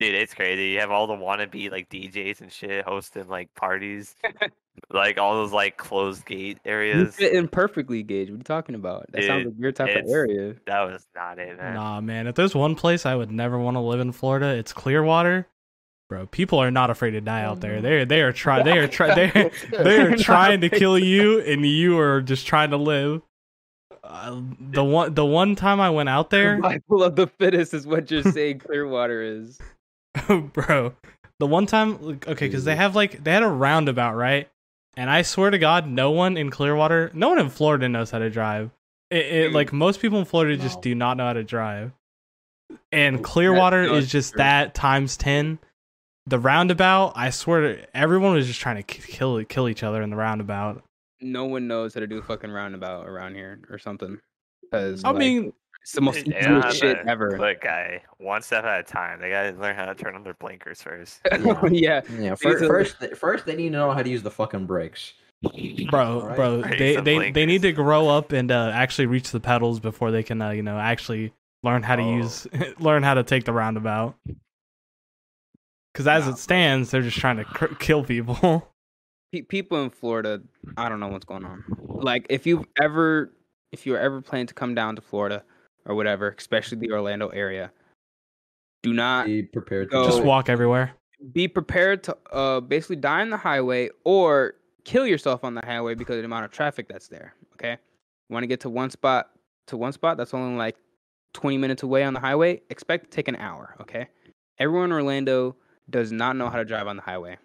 [0.00, 0.70] dude, it's crazy.
[0.70, 4.16] You have all the wannabe like DJs and shit hosting like parties,
[4.90, 7.16] like all those like closed gate you areas.
[7.16, 8.28] fit in perfectly, Gage.
[8.28, 9.06] What are you talking about?
[9.12, 10.54] That sounds like your type of area.
[10.66, 11.74] That was not it, man.
[11.74, 12.26] Nah, man.
[12.26, 15.46] If there's one place I would never want to live in Florida, it's Clearwater.
[16.14, 17.80] Bro, people are not afraid to die out there.
[17.80, 19.30] They they are trying they are trying they
[19.70, 23.22] they They're trying to kill you, and you are just trying to live.
[24.04, 27.84] Uh, the one the one time I went out there, Survival of the fittest is
[27.84, 28.60] what you're saying.
[28.60, 29.58] Clearwater is.
[30.52, 30.94] bro.
[31.40, 34.48] The one time, okay, because they have like they had a roundabout, right?
[34.96, 38.20] And I swear to God, no one in Clearwater, no one in Florida knows how
[38.20, 38.70] to drive.
[39.10, 40.82] It, it like most people in Florida just No.
[40.82, 41.90] do not know how to drive.
[42.92, 45.58] And Clearwater is just that times ten.
[46.26, 50.16] The roundabout, I swear, everyone was just trying to kill kill each other in the
[50.16, 50.82] roundabout.
[51.20, 54.18] No one knows how to do a fucking roundabout around here or something.
[54.62, 55.52] Because I mean,
[55.82, 57.38] it's the most Dude, they easiest don't have shit to- ever.
[57.38, 59.20] Look, guy, one step at a time.
[59.20, 61.20] They gotta learn how to turn on their blinkers first.
[61.30, 61.60] Yeah.
[61.70, 64.30] yeah, Yeah, These fir- are- first, first they need to know how to use the
[64.30, 65.12] fucking brakes.
[65.90, 66.36] bro, Alright.
[66.36, 69.40] bro, Raise they the they, they need to grow up and uh, actually reach the
[69.40, 72.16] pedals before they can, uh, you know, actually learn how to Oh.
[72.16, 72.46] use,
[72.78, 74.14] learn how to take the roundabout.
[75.94, 78.68] Because as Nah, it stands, they're just trying to cr- kill people.
[79.48, 80.40] People in Florida,
[80.76, 81.64] I don't know what's going on.
[81.88, 83.32] Like, if you've ever,
[83.72, 85.42] if you're ever planning to come down to Florida
[85.86, 87.72] or whatever, especially the Orlando area,
[88.84, 90.92] do not Be prepared to Go- just walk everywhere.
[91.32, 95.94] be prepared to uh basically die on the highway or kill yourself on the highway
[95.94, 97.34] because of the amount of traffic that's there.
[97.54, 99.30] Okay, you want to get to one spot
[99.68, 100.76] to one spot that's only like
[101.32, 102.60] 20 minutes away on the highway.
[102.70, 103.74] Expect to take an hour.
[103.80, 104.06] Okay,
[104.60, 105.56] everyone in Orlando
[105.88, 107.38] does not know how to drive on the highway.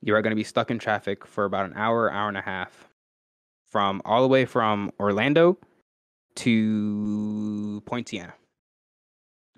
[0.00, 2.42] You are going to be stuck in traffic for about an hour, hour and a
[2.42, 2.88] half,
[3.70, 5.58] from all the way from Orlando
[6.36, 8.34] to Poinciana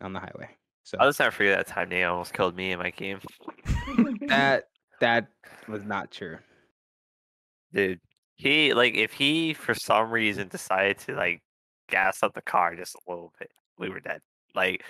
[0.01, 0.51] on the highway.
[0.85, 3.19] So I'll just never forget that time they almost killed me in my game.
[4.29, 4.69] that
[5.01, 5.27] that
[5.69, 6.39] was not true.
[7.73, 8.01] Dude,
[8.37, 11.41] he like if he for some reason decided to like
[11.89, 14.21] gas up the car just a little bit, we were dead.
[14.57, 14.83] Like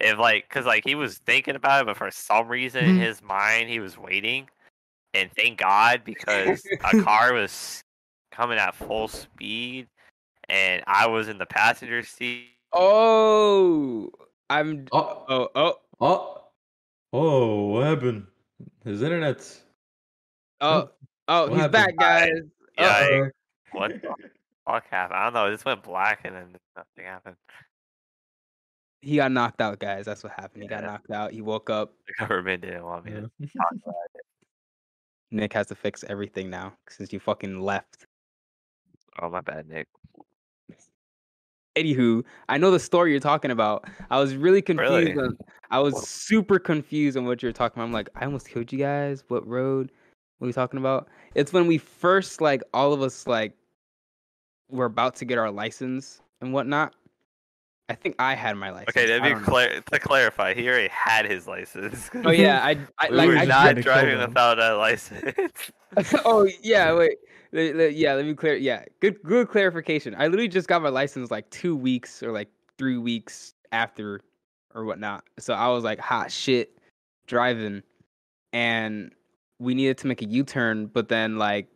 [0.00, 3.00] if like because like he was thinking about it, but for some reason in Mhm.
[3.00, 4.48] his mind he was waiting,
[5.14, 7.80] and thank God because a car was
[8.32, 9.86] coming at full speed,
[10.48, 12.48] and I was in the passenger seat.
[12.72, 14.10] Oh,
[14.50, 14.86] I'm.
[14.92, 16.44] Oh, Oh, oh, oh,
[17.12, 17.66] oh!
[17.66, 18.26] What happened?
[18.84, 19.62] His internet's.
[20.60, 20.88] oh,
[21.28, 21.42] oh!
[21.42, 21.72] What He's happened?
[21.72, 22.28] back, guys.
[22.78, 23.30] Yeah, Uh-oh.
[23.72, 24.14] What the
[24.66, 25.18] fuck happened?
[25.18, 25.46] I don't know.
[25.46, 27.36] It just went black and then nothing happened.
[29.02, 30.04] He got knocked out, guys.
[30.06, 30.62] That's what happened.
[30.62, 31.32] He got knocked out.
[31.32, 31.92] He woke up.
[32.06, 33.46] The government didn't want me to Yeah.
[33.58, 34.22] talk about it.
[35.32, 38.06] Nick has to fix everything now since you fucking left.
[39.20, 39.88] Oh my bad, Nick.
[41.76, 43.88] Anywho, I know the story you're talking about.
[44.10, 45.16] I was really confused.
[45.16, 45.30] Really?
[45.70, 47.86] I was super confused on what you're talking about.
[47.86, 49.24] I'm like, I almost killed you guys.
[49.28, 49.90] What road?
[50.38, 51.08] What are you talking about?
[51.34, 53.54] It's when we first like all of us like
[54.68, 56.94] were about to get our license and whatnot.
[57.88, 58.96] I think I had my license.
[58.96, 62.10] Okay, to I be to clarify, he already had his license.
[62.24, 64.76] Oh yeah, I, I we like were I not tried to kill driving without a
[64.76, 65.70] license.
[66.24, 67.18] oh yeah, wait.
[67.52, 68.54] Yeah, let me clear.
[68.54, 70.14] Yeah, good, good clarification.
[70.16, 74.22] I literally just got my license like two weeks or like three weeks after
[74.74, 75.24] or whatnot.
[75.38, 76.78] So I was like, hot shit,
[77.26, 77.82] driving,
[78.54, 79.12] and
[79.58, 80.86] we needed to make a U turn.
[80.86, 81.66] But then like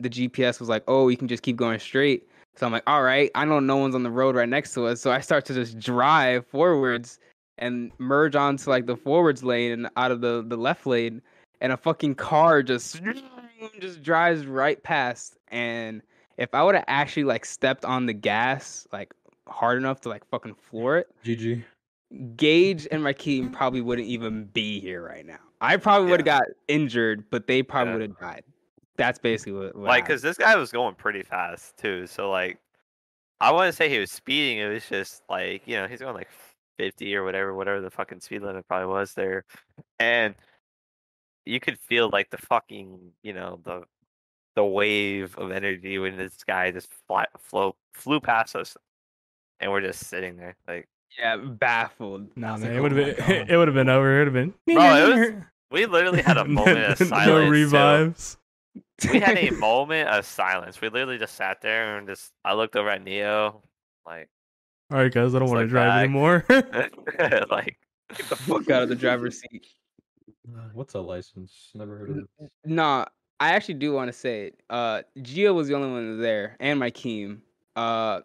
[0.00, 2.26] the GPS was like, oh, you can just keep going straight.
[2.60, 4.84] So I'm like, all right, I know no one's on the road right next to
[4.86, 5.00] us.
[5.00, 7.18] So I start to just drive forwards
[7.56, 11.22] and merge onto like the forwards lane and out of the, the left lane.
[11.62, 13.00] And a fucking car just
[13.80, 15.38] just drives right past.
[15.48, 16.02] And
[16.36, 19.14] if I would have actually like stepped on the gas like
[19.48, 21.64] hard enough to like fucking floor it, GG.
[22.36, 25.38] Gage and Raheem probably wouldn't even be here right now.
[25.62, 27.98] I probably would have got injured, but they probably Yeah.
[28.00, 28.44] would have died.
[29.00, 32.06] That's basically what, what like because this guy was going pretty fast too.
[32.06, 32.58] So like,
[33.40, 34.58] I wouldn't say he was speeding.
[34.58, 36.28] It was just like you know he's going like
[36.78, 39.44] fifty or whatever, whatever the fucking speed limit probably was there,
[39.98, 40.34] and
[41.46, 43.82] you could feel like the fucking you know the
[44.56, 48.76] the wave of energy when this guy just fly, flow flew past us,
[49.60, 50.86] and we're just sitting there like.
[51.18, 52.28] yeah, baffled.
[52.36, 54.14] I Nah, man, like, it would "Oh have my been it would have been over.
[54.14, 55.42] It would have been Bro, it was-
[55.72, 57.26] We literally had a moment of silence.
[57.28, 57.50] no too.
[57.50, 58.36] revives.
[59.12, 60.80] We had a moment of silence.
[60.80, 63.62] We literally just sat there and just I looked over at Neo,
[64.06, 64.28] like
[64.90, 66.04] All right, guys, I don't It's want like to drive back.
[66.04, 66.44] anymore.
[67.50, 67.78] like
[68.16, 69.66] Get the fuck out of the driver's seat.
[70.72, 71.70] What's a license?
[71.74, 72.50] Never heard of it.
[72.64, 73.04] Nah,
[73.38, 74.60] I actually do want to say it.
[74.68, 77.42] Uh, Gio was the only one there, and my team.
[77.76, 78.20] Uh,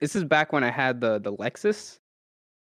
[0.00, 2.00] this is back when I had the the Lexus,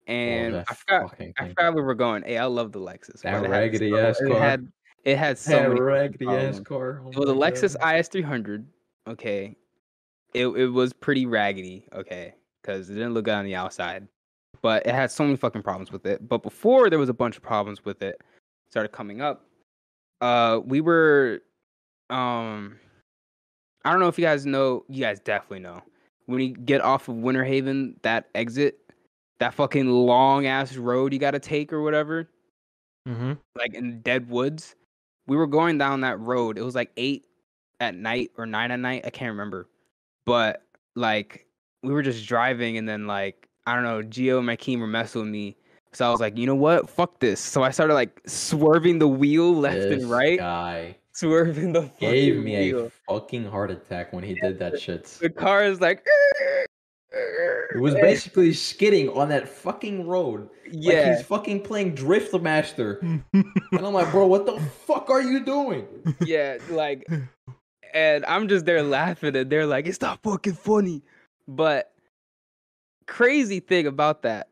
[0.06, 2.22] and that I forgot I forgot where we're going.
[2.24, 3.22] Hey, I love the Lexus.
[3.22, 4.38] That but it had raggedy so- ass it car.
[4.40, 4.70] Had,
[5.04, 6.60] it had so That many raggedy ass problems.
[6.60, 7.02] car.
[7.04, 7.96] Oh It was a Lexus God.
[7.96, 8.66] IS 300.
[9.08, 9.56] Okay,
[10.34, 11.86] it it was pretty raggedy.
[11.94, 14.06] Okay, because it didn't look good on the outside,
[14.60, 16.28] but it had so many fucking problems with it.
[16.28, 18.20] But before there was a bunch of problems with it,
[18.70, 19.44] started coming up.
[20.20, 21.42] Uh, we were,
[22.10, 22.78] um,
[23.84, 24.84] I don't know if you guys know.
[24.88, 25.82] You guys definitely know
[26.26, 28.78] when you get off of Winter Haven, that exit,
[29.38, 32.28] that fucking long ass road you got to take or whatever
[33.08, 33.32] mm-hmm.
[33.56, 34.74] like in dead woods.
[35.28, 36.58] We were going down that road.
[36.58, 37.26] It was like eight
[37.78, 39.02] at night or nine at night.
[39.06, 39.68] I can't remember.
[40.24, 40.62] But
[40.96, 41.46] like
[41.82, 44.86] we were just driving and then like I don't know, Gio and my team were
[44.86, 45.56] messing with me.
[45.92, 46.88] So I was like, you know what?
[46.90, 47.40] Fuck this.
[47.40, 50.38] So I started like swerving the wheel left This and right.
[50.38, 55.04] guy Swerving the gave me a fucking heart attack when he did that shit.
[55.20, 56.06] The car is like
[57.10, 60.48] It was basically skidding on that fucking road.
[60.66, 61.16] Like yeah.
[61.16, 63.00] he's fucking playing Drift Master.
[63.32, 65.86] And I'm like, bro, what the fuck are you doing?
[66.20, 67.06] yeah, like,
[67.92, 71.02] and I'm just there laughing, and they're like, "It's not fucking funny."
[71.46, 71.92] But
[73.06, 74.48] crazy thing about that,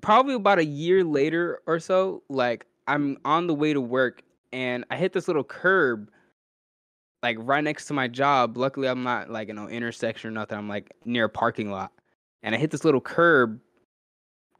[0.00, 4.86] probably about a year later or so, like I'm on the way to work, and
[4.90, 6.10] I hit this little curb,
[7.24, 8.58] like right next to my job.
[8.58, 10.58] Luckily, I'm not like in an intersection or nothing.
[10.58, 11.90] I'm like near a parking lot,
[12.42, 13.58] and I hit this little curb.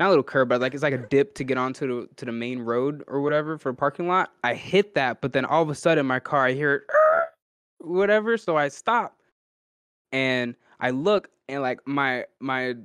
[0.00, 2.24] Not a little curb, but like it's like a dip to get onto the to
[2.24, 4.32] the main road or whatever for a parking lot.
[4.42, 6.82] I hit that, but then all of a sudden my car, I hear it,
[7.86, 8.38] whatever.
[8.38, 9.18] So I stop,
[10.10, 12.76] and I look, and like my my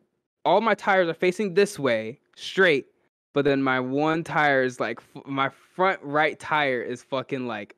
[0.43, 2.87] all my tires are facing this way straight,
[3.33, 7.77] but then my one tire is like f- my front right tire is fucking like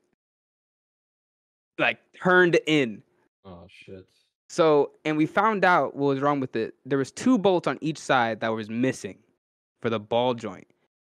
[1.81, 3.01] like turned in.
[3.45, 4.05] Oh shit.
[4.49, 6.73] So, and we found out what was wrong with it.
[6.85, 9.17] There was two bolts on each side that was missing
[9.81, 10.67] for the ball joint.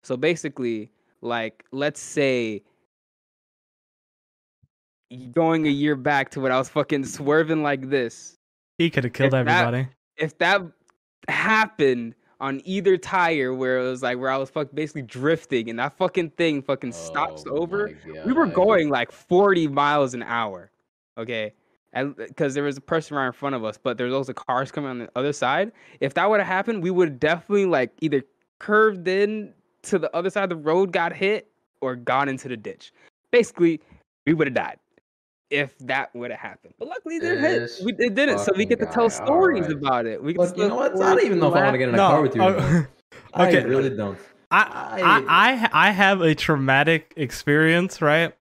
[0.03, 0.91] So basically,
[1.21, 2.61] like let's say
[5.11, 8.37] y- going a year back to when I was fucking swerving like this.
[8.77, 9.87] he could have killed If that- everybody.
[10.17, 10.61] If that
[11.27, 12.13] happened
[12.43, 15.97] on either tire where it was like where I was fuck basically drifting and that
[15.97, 20.69] fucking thing fucking stops Oh over, we were going like 40 miles an hour
[21.17, 21.53] okay?
[21.93, 24.13] And uh, because there was a person right in front of us but there was
[24.13, 25.71] also cars coming on the other side.
[26.01, 28.23] If that would have happened we would have definitely like either
[28.59, 32.57] curved in to the other side of the road got hit or gone into the
[32.57, 32.91] ditch.
[33.31, 33.79] Basically
[34.27, 34.79] we would have died
[35.53, 38.51] if that would have happened but luckily it didn't hit This we, it didn't so
[38.55, 39.77] we get to tell guy, stories alright.
[39.77, 41.01] about it we get But to you know what?
[41.01, 42.41] I don't even know if I want to get in a no, car with you.
[42.41, 42.89] oh, anymore.
[43.33, 43.63] I okay.
[43.63, 44.17] really don't.
[44.51, 44.61] I,
[45.01, 48.33] I I I have a traumatic experience, right?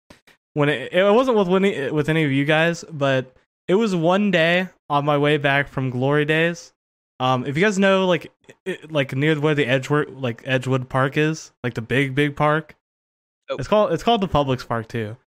[0.53, 3.35] When it, it wasn't with any with any of you guys, but
[3.67, 6.73] it was one day on my way back from Glory Days.
[7.19, 8.31] Um, if you guys know, like,
[8.65, 12.75] it, like near where the Edgewood like Edgewood Park is, like the big big park.
[13.49, 13.55] Oh.
[13.55, 15.17] It's called it's called the Publix Park too,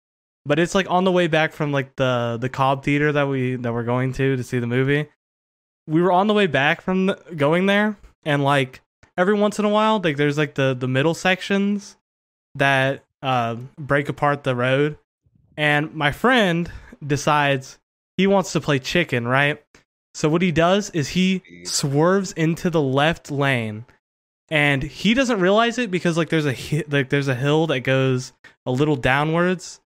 [0.46, 3.56] but it's like on the way back from like the the Cobb Theater that we
[3.56, 5.08] that we're going to to see the movie.
[5.88, 8.80] We were on the way back from the, going there, and like
[9.18, 11.96] every once in a while like there's like the the middle sections
[12.54, 14.96] that uh break apart the road.
[15.56, 16.70] And my friend
[17.04, 17.78] decides
[18.16, 19.62] he wants to play chicken right?
[20.14, 23.84] So what he does is he swerves into the left lane.
[24.48, 28.32] And he doesn't realize it because like there's a like there's a hill that goes
[28.64, 29.80] a little downwards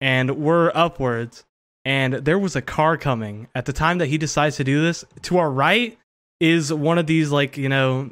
[0.00, 1.44] and we're upwards
[1.86, 5.04] and there was a car coming at the time that he decides to do this.
[5.22, 5.96] To our right
[6.40, 8.10] is one of these like you know,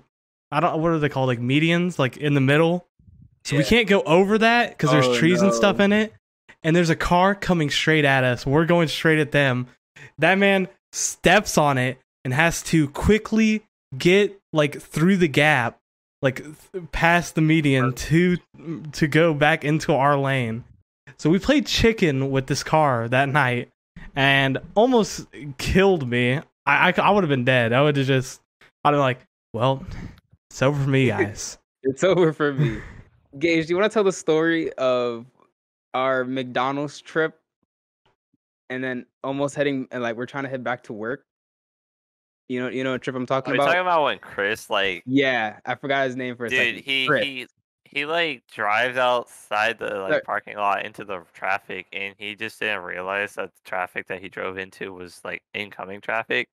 [0.52, 2.86] I don't what are they called like medians like in the middle.
[3.44, 6.14] So we can't go over that because there's Oh, trees and stuff in it.
[6.62, 8.46] And there's a car coming straight at us.
[8.46, 9.66] We're going straight at them.
[10.18, 13.64] That man steps on it and has to quickly
[13.98, 15.78] get like through the gap,
[16.22, 18.38] like th- past the median to
[18.92, 20.64] to go back into our lane.
[21.16, 23.70] So we played chicken with this car that night
[24.16, 25.26] and almost
[25.58, 26.40] killed me.
[26.66, 27.72] I I, I would have been dead.
[27.72, 28.40] I would have just
[28.84, 29.20] I'd have been like,
[29.52, 29.84] well,
[30.50, 31.58] it's over for me, guys.
[31.82, 32.80] It's over for me.
[33.38, 35.26] Gage, do you want to tell the story of
[35.92, 37.38] our McDonald's trip
[38.70, 41.24] and then almost heading and like we're trying to head back to work?
[42.48, 43.66] You know, you know what trip I'm Are talking we about?
[43.66, 46.82] talking about when Chris like yeah, I forgot his name for a dude second.
[46.84, 47.24] he Chris.
[47.24, 47.46] he
[47.94, 52.82] he like drives outside the like parking lot into the traffic and he just didn't
[52.82, 56.48] realize that the traffic that he drove into was like incoming traffic.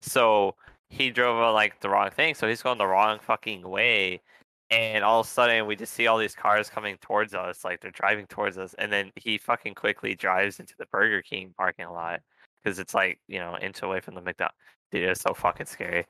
[0.00, 0.54] So
[0.88, 4.22] he drove on like the wrong thing, so he's going the wrong fucking way.
[4.70, 7.82] And all of a sudden we just see all these cars coming towards us, like
[7.82, 11.90] they're driving towards us, and then he fucking quickly drives into the Burger King parking
[11.90, 12.20] lot
[12.64, 14.56] because it's like, you know, inch away from the McDonald's.
[14.90, 16.06] Dude, it's so fucking scary.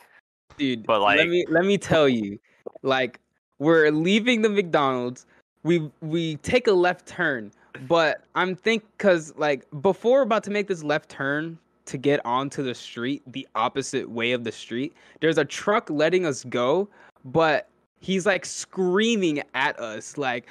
[0.56, 0.86] dude.
[0.86, 2.38] But, like, let me let me tell you,
[2.82, 3.18] like
[3.58, 5.26] we're leaving the McDonald's.
[5.62, 7.52] We we take a left turn,
[7.88, 12.62] but I'm think because like before about to make this left turn to get onto
[12.62, 16.88] the street, the opposite way of the street, there's a truck letting us go,
[17.24, 17.68] but
[18.00, 20.46] he's like screaming at us like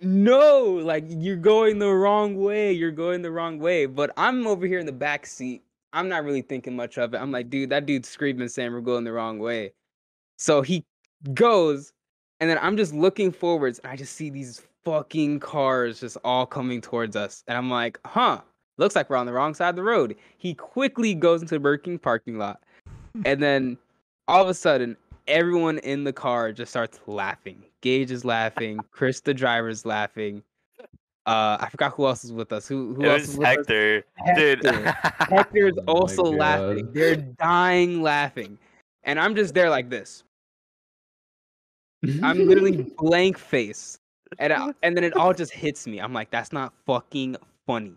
[0.00, 3.84] no like you're going the wrong way you're going the wrong way.
[3.84, 5.62] But i'm over here in the back seat.
[5.92, 7.18] I'm not really thinking much of it.
[7.18, 9.72] I'm like dude that dude's screaming saying we're going the wrong way.
[10.38, 10.84] So he
[11.34, 11.92] goes
[12.40, 16.46] and then i'm just looking forwards and i just see these fucking cars just all
[16.46, 18.40] coming towards us and i'm like huh
[18.78, 21.60] looks like we're on the wrong side of the road he quickly goes into the
[21.60, 22.60] Burger King parking lot
[23.24, 23.76] and then
[24.28, 27.62] all of a sudden everyone in the car just starts laughing.
[27.80, 28.78] Gage is laughing.
[28.90, 30.42] Chris, the driver, is laughing.
[31.26, 32.68] Uh, I forgot who else is with us.
[32.68, 33.56] Who who it else was is with us?
[33.56, 34.04] Hector.
[34.36, 34.64] Dude.
[34.64, 34.96] Hector.
[35.34, 36.88] Hector's Oh my also laughing.
[36.92, 38.58] They're dying laughing,
[39.02, 40.22] and I'm just there like this.
[42.22, 43.98] I'm literally blank face,
[44.38, 45.98] and I, and then it all just hits me.
[45.98, 47.36] I'm like, that's not fucking
[47.66, 47.94] funny.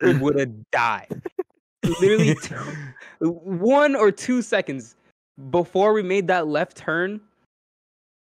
[0.00, 1.22] We would have died.
[2.00, 2.56] Literally, two,
[3.20, 4.96] one or two seconds
[5.50, 7.20] before we made that left turn,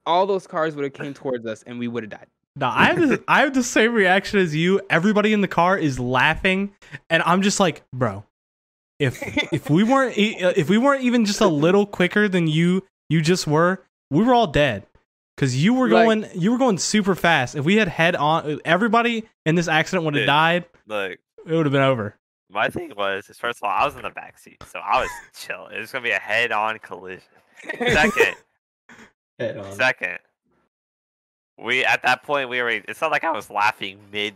[0.05, 2.28] all those cars would have came towards us, and we would have died.
[2.57, 4.80] No, I have the, I have the same reaction as you.
[4.89, 6.73] Everybody in the car is laughing,
[7.09, 8.23] and I'm just like, bro,
[8.99, 9.21] if
[9.51, 13.21] if we weren't uh, if we weren't even just a little quicker than you you
[13.21, 14.86] just were, we were all dead.
[15.38, 17.56] Cause you were Like- going you were going super fast.
[17.56, 20.66] If we had head on, everybody in this accident would have died.
[20.88, 22.16] Like It would have been over.
[22.50, 25.02] my thing was, is first of all, I was in the back seat, so I
[25.02, 25.68] was chill.
[25.68, 27.22] It was gonna be a head-on collision.
[27.80, 28.36] Second,
[29.40, 29.74] Head on.
[29.74, 30.20] second,
[31.58, 32.70] we at that point we were.
[32.70, 34.36] It's not like I was laughing mid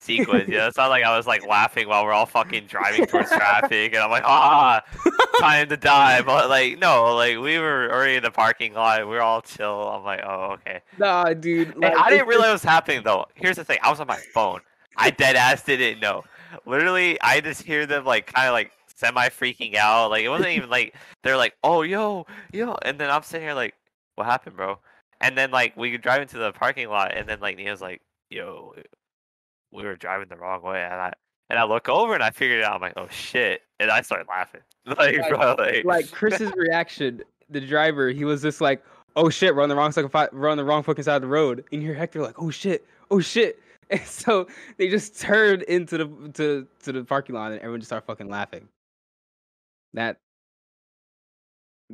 [0.00, 0.48] sequence.
[0.48, 3.28] You know, it's not like I was like laughing while we're all fucking driving towards
[3.32, 4.82] traffic, and I'm like, ah,
[5.38, 6.22] time to die.
[6.22, 9.00] But like, no, like we were already in the parking lot.
[9.00, 9.88] We were all chill.
[9.88, 10.80] I'm like, oh, okay.
[10.98, 11.76] Nah, dude.
[11.76, 13.26] Like, I didn't realize just- what was happening though.
[13.34, 14.60] Here's the thing: I was on my phone.
[14.96, 16.24] I dead ass didn't know.
[16.64, 20.10] Literally, I just hear them like kind of like semi freaking out.
[20.10, 23.54] Like it wasn't even like they're like, "Oh, yo, yo," and then I'm sitting here
[23.54, 23.74] like,
[24.14, 24.78] "What happened, bro?"
[25.20, 28.00] And then like we could drive into the parking lot, and then like Nia's like,
[28.30, 28.74] "Yo,
[29.76, 31.12] we were driving the wrong way," and I
[31.50, 32.74] and I look over and I figured it out.
[32.74, 34.62] I'm like, "Oh shit!" And I started laughing.
[34.86, 38.84] Like, Like- bro, like, like Chris's reaction, the driver, he was just like,
[39.16, 41.22] "Oh shit, we're on the wrong side, of, we're on the wrong fucking side of
[41.22, 43.58] the road." And you hear Hector like, "Oh shit, oh shit,"
[43.90, 44.46] and so
[44.76, 48.28] they just turned into the to to the parking lot, and everyone just started fucking
[48.28, 48.68] laughing.
[49.94, 50.18] That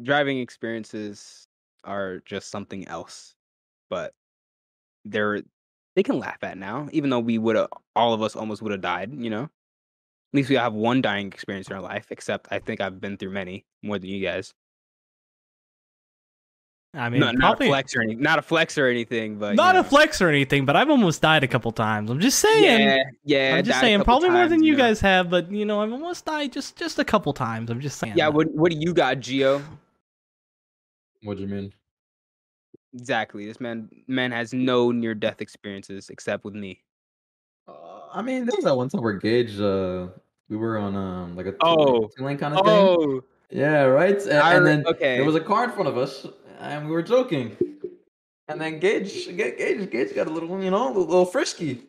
[0.03, 1.47] driving experiences
[1.85, 3.35] are just something else,
[3.91, 4.12] but
[5.07, 5.43] they're
[5.95, 8.72] they can laugh at now, even though we would have all of us almost would
[8.72, 9.12] have died.
[9.12, 9.43] You know.
[9.45, 13.18] At least we have one dying experience in our life, except I think I've been
[13.18, 14.55] through many more than you guys.
[16.95, 18.22] I mean, No, not a flex or anything.
[18.22, 21.22] Not a flex or anything, but not you a flex or anything, but I've almost
[21.22, 22.11] died a couple times.
[22.11, 22.80] I'm just saying.
[22.80, 23.57] Yeah, yeah.
[23.57, 24.78] I'm just saying, couple probably more than times, you know.
[24.78, 27.70] guys have, but you know, I've almost died just just a couple times.
[27.70, 28.14] I'm just saying.
[28.16, 28.28] Yeah.
[28.28, 29.62] What What do you got, Gio?
[31.22, 31.72] What do you mean?
[32.95, 33.47] Exactly.
[33.47, 36.82] This man man has no near death experiences except with me.
[37.66, 40.09] Uh, I mean, there was that one time where Gage, uh,
[40.49, 42.11] we were on um like a Oh.
[42.18, 42.74] lane kind of thing.
[42.74, 44.20] Oh, Yeah, right.
[44.22, 45.16] And, I and then okay.
[45.16, 46.26] there was a car in front of us,
[46.59, 47.57] and we were joking.
[48.49, 51.86] And then Gage, Gage, Gage got a little, you know, a little frisky.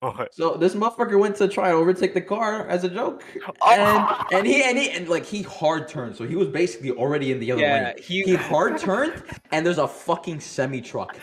[0.00, 0.34] What?
[0.34, 3.24] So this motherfucker went to try to overtake the car as a joke,
[3.62, 3.72] Oh.
[3.72, 7.32] and and he and he and like he hard turned, so he was basically already
[7.32, 8.02] in the other Yeah, lane.
[8.02, 9.22] he- He hard turned,
[9.52, 11.16] and there's a fucking semi truck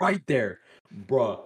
[0.00, 0.60] right there,
[1.06, 1.40] bruh.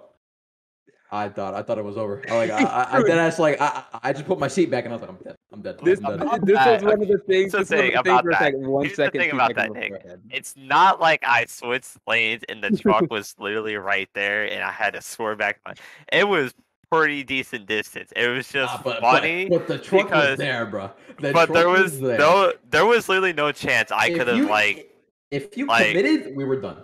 [1.14, 2.22] I thought I thought it was over.
[2.30, 4.70] I like I I, I did ask like I I I just put my seat
[4.70, 5.36] back and I was like I'm dead.
[5.52, 5.78] I'm dead.
[5.82, 6.46] This, I'm dead.
[6.46, 6.82] this that.
[6.82, 7.52] was one of the things.
[7.52, 8.44] Here's the This was one of thing about things where it's that.
[8.44, 10.06] like one Here's the thing about that, Nick.
[10.30, 14.70] It's not like I switched lanes and the truck was literally right there and I
[14.72, 15.60] had to swerve back.
[15.66, 15.74] My,
[16.10, 16.54] it was
[16.90, 18.10] pretty decent distance.
[18.16, 19.48] It was just Nah, but, funny.
[19.50, 20.90] but, but the truck because- was there, bro.
[21.20, 22.18] The but there truck was there.
[22.18, 24.90] no, there was literally no chance I If could have you- like,
[25.30, 26.82] if you like- committed, we were done.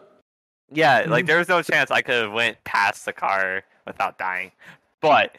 [0.70, 1.26] yeah, like mm-hmm.
[1.26, 4.52] there was no chance I could have went past the car without dying.
[5.00, 5.36] But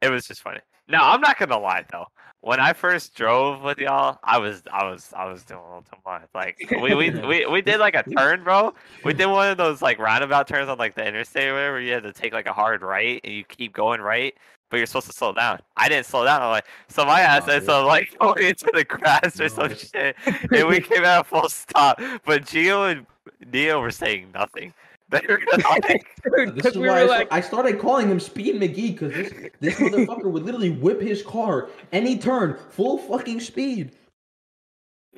[0.00, 0.60] it was just funny.
[0.88, 2.06] Now I'm not gonna lie though.
[2.42, 5.82] When I first drove with y'all, I was, I was, I was doing a little
[5.82, 6.22] too much.
[6.34, 8.72] Like we, we, we, we did like a turn, bro.
[9.04, 11.72] We did one of those like roundabout turns on like the interstate or whatever.
[11.74, 14.34] Where you had to take like a hard right and you keep going right,
[14.70, 15.60] but you're supposed to slow down.
[15.76, 16.40] I didn't slow down.
[16.40, 19.50] I'm like, so my ass Oh, ends up uh, like going into the grass or
[19.50, 19.74] some No.
[19.74, 20.16] shit,
[20.50, 22.00] and we came at a full stop.
[22.24, 23.06] But Gio and
[23.52, 24.72] Neo were saying nothing.
[25.10, 26.06] They were like,
[26.36, 29.12] Dude, This is we why were I, like, I started calling him Speed McGee because
[29.12, 33.92] this this motherfucker would literally whip his car any turn, full fucking speed.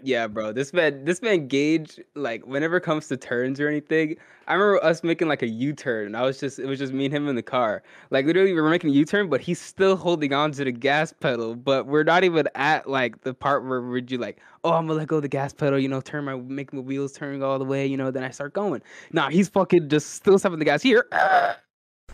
[0.00, 0.52] Yeah, bro.
[0.52, 4.16] This man, this man Gage, like whenever it comes to turns or anything,
[4.48, 6.06] I remember us making like a U-turn.
[6.06, 7.82] and I was just, it was just me and him in the car.
[8.10, 11.12] Like literally, we were making a U-turn, but he's still holding on to the gas
[11.12, 11.54] pedal.
[11.54, 14.98] But we're not even at like the part where we're you like, oh, I'm gonna
[14.98, 17.58] let go of the gas pedal, you know, turn my, make my wheels turn all
[17.58, 18.82] the way, you know, then I start going.
[19.12, 21.06] Nah, he's fucking just still stepping the gas here.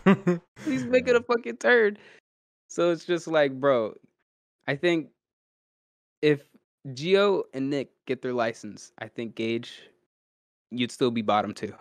[0.65, 1.97] he's making a fucking turn.
[2.67, 3.95] So it's just like, bro,
[4.67, 5.09] I think
[6.21, 6.41] if
[6.87, 9.81] Gio and Nick get their license, I think Gage,
[10.71, 11.73] you'd still be bottom two.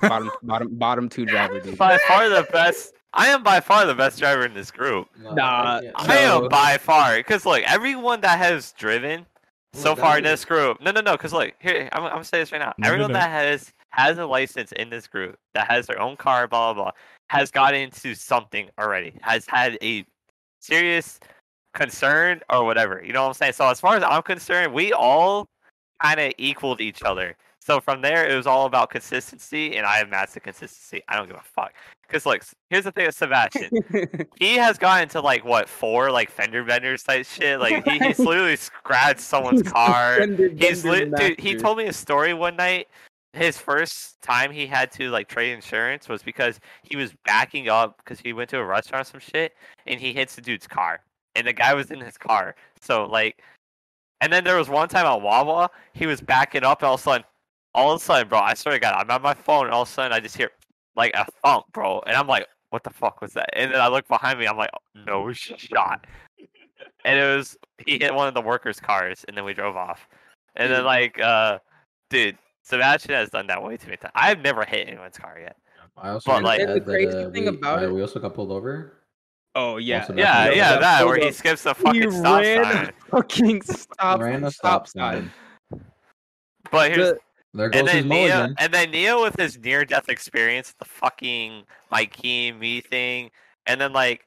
[0.00, 1.78] Bottom bottom bottom two driver, dude.
[1.78, 2.94] by far the best.
[3.12, 5.08] I am by far the best driver in this group.
[5.20, 6.48] Nah, I am No.
[6.48, 9.26] by far because look, everyone that has driven
[9.72, 10.80] so Look, far in this group.
[10.80, 11.12] No, no, no.
[11.12, 12.72] Because look, here I'm, I'm gonna say this right now.
[12.78, 13.18] No, no, Everyone no.
[13.18, 16.84] that has has a license in this group that has their own car, blah blah
[16.84, 16.92] blah,
[17.30, 19.14] has got into something already.
[19.22, 20.04] Has had a
[20.60, 21.20] serious
[21.74, 23.02] concern or whatever.
[23.04, 23.52] You know what I'm saying?
[23.52, 25.46] So as far as I'm concerned, we all
[26.00, 27.36] kind of equaled each other.
[27.64, 31.02] So from there, it was all about consistency, and I have mastered consistency.
[31.08, 31.72] I don't give a fuck.
[32.06, 33.70] Because look, here's the thing with Sebastian
[34.38, 37.58] he has gotten to like what four like fender benders type shit.
[37.60, 40.18] Like he, he's literally scratched someone's car.
[40.18, 41.40] Fender He's li- dude.
[41.40, 42.88] He told me a story one night.
[43.32, 47.96] His first time he had to like trade insurance was because he was backing up
[47.96, 49.54] because he went to a restaurant or some shit
[49.86, 51.00] and he hits the dude's car
[51.36, 52.54] and the guy was in his car.
[52.80, 53.42] So like,
[54.20, 57.00] and then there was one time at Wawa he was backing up and all of
[57.00, 57.24] a sudden,
[57.74, 59.82] all of a sudden, bro, I swear to God, I'm on my phone and all
[59.82, 60.50] of a sudden I just hear
[60.96, 63.48] like a thump, bro, and I'm like, what the fuck was that?
[63.54, 66.06] And then I look behind me, I'm like, no shot.
[67.04, 70.08] And it was he hit one of the workers' cars, and then we drove off.
[70.56, 71.58] And then like, uh,
[72.10, 74.12] dude, Sebastian has done that way too many times.
[74.14, 75.56] I've never hit anyone's car yet.
[75.96, 77.92] I also But, like- add And the that, crazy uh, thing we, about uh, it-
[77.92, 78.92] we also got pulled over.
[79.56, 80.80] Oh yeah, Yeah, yeah, else.
[80.80, 82.86] that where he skips the He fucking stop ran sign.
[82.86, 85.30] a fucking stop, Ran a stop stop sign.
[85.70, 85.80] sign.
[86.72, 87.18] But here's The-
[87.54, 88.54] There goes and his then Neo, mulligan.
[88.58, 93.30] and then Neo with his near death experience, the fucking my key me thing,
[93.66, 94.26] and then like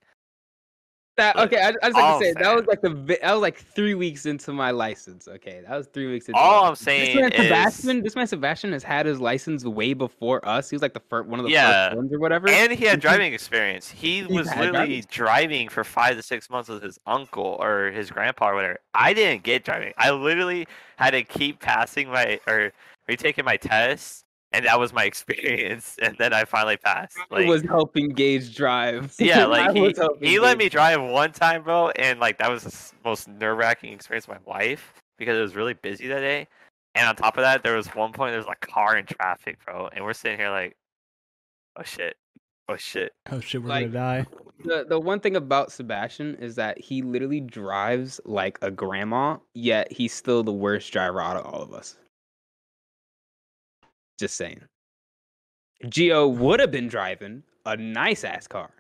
[1.18, 2.90] that okay, I, I just like to say that was like the
[3.22, 5.28] that was like three weeks into my license.
[5.28, 6.40] Okay, that was three weeks into.
[6.40, 9.66] All my I'm saying this man is- Sebastian, this man Sebastian has had his license
[9.66, 10.70] way before us.
[10.70, 11.88] He was like the first one of the Yeah.
[11.90, 12.48] first ones or whatever.
[12.50, 13.90] And he had driving experience.
[13.90, 17.92] He He's was literally driving driving for five to six months with his uncle or
[17.92, 18.78] his grandpa or whatever.
[18.94, 19.94] I didn't get driving.
[19.98, 22.72] I literally had to keep passing my or
[23.08, 25.96] retaking my test, and that was my experience.
[26.02, 27.18] And then I finally passed.
[27.20, 29.14] I Like, was helping Gage drive.
[29.20, 32.92] yeah, like he, he let me drive one time, bro, and like that was the
[33.06, 36.48] most nerve wracking experience of my life because it was really busy that day.
[36.96, 39.58] And on top of that, there was one point there was a car in traffic,
[39.66, 40.76] bro, and we're sitting here like,
[41.78, 42.16] oh shit,
[42.70, 43.14] oh shit.
[43.32, 44.26] oh shit, we're Like- gonna die.
[44.64, 49.92] the the one thing about Sebastian is that he literally drives like a grandma, yet
[49.92, 51.98] he's still the worst driver out of all of us.
[54.18, 54.62] Just saying.
[55.86, 58.72] Gio would have been driving a nice ass car.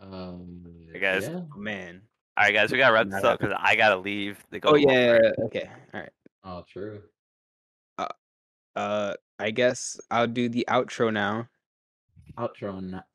[0.00, 1.24] Um, Hey, guys.
[1.24, 1.40] yeah.
[1.56, 2.02] Man.
[2.36, 4.44] All right, guys, we gotta wrap this up because I gotta leave.
[4.52, 5.22] To go Oh yeah, right?
[5.24, 5.70] yeah, yeah, okay.
[5.92, 6.12] All right.
[6.44, 7.02] Oh, true.
[7.98, 8.06] Uh
[8.76, 11.48] uh, I guess I'll do the outro now.
[12.38, 13.06] Outro on that.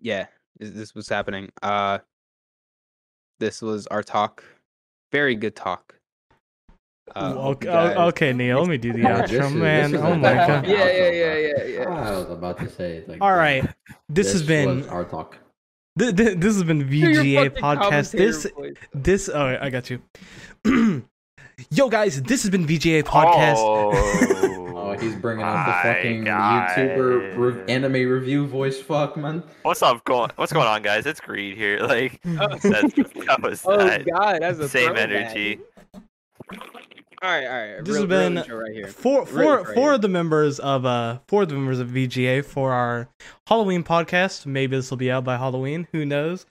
[0.00, 0.26] Yeah,
[0.58, 1.50] this, this was happening.
[1.62, 1.98] Uh
[3.38, 4.42] this was our talk.
[5.12, 5.94] Very good talk.
[7.14, 8.60] Uh, Ooh, okay, guys- okay, Neil.
[8.60, 9.94] Let me do the outro, is- man.
[9.96, 10.66] oh my god.
[10.66, 11.88] Yeah, yeah, yeah, yeah, yeah.
[11.88, 13.04] I was about to say.
[13.06, 13.68] Like, All right,
[14.08, 15.36] this, has been was our talk.
[15.98, 18.12] th- th- this has been VGA podcast.
[18.12, 18.88] This commentator voice.
[18.94, 20.00] this oh I got you.
[21.70, 24.50] Yo guys, this has been VGA podcast.
[24.76, 26.68] Oh, he's bringing up the fucking God.
[26.70, 28.80] YouTuber re- anime review voice.
[28.80, 29.42] Fuck, man.
[29.62, 30.30] What's up going?
[30.36, 31.06] What's going on, guys?
[31.06, 31.78] It's Greed here.
[31.86, 34.04] Like Oh, that's, that was oh that.
[34.06, 35.10] god, that's a Same throwback.
[35.10, 35.58] energy.
[37.24, 37.84] All right, all right.
[37.84, 38.86] This real, has been real right here.
[38.86, 41.88] Four, Right- four, right four of the members of uh, four of the members of
[41.88, 43.08] VGA for our
[43.46, 44.44] Halloween podcast.
[44.44, 45.88] Maybe this will be out by Halloween.
[45.92, 46.44] Who knows?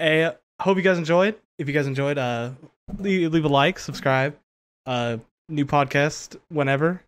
[0.00, 1.36] I hope you guys enjoyed.
[1.58, 2.50] If you guys enjoyed, uh,
[2.98, 4.36] leave, leave a like, subscribe.
[4.84, 7.00] Uh, new podcast whenever.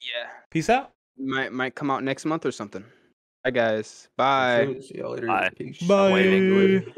[0.00, 0.90] Yeah, Peace out.
[1.18, 2.82] might might come out next month or something.
[3.44, 4.08] Bye guys.
[4.16, 4.76] Bye.
[4.80, 5.26] See y'all later.
[5.26, 5.50] Bye.
[5.54, 5.82] Peace.
[5.82, 6.12] Bye.
[6.12, 6.94] waiting.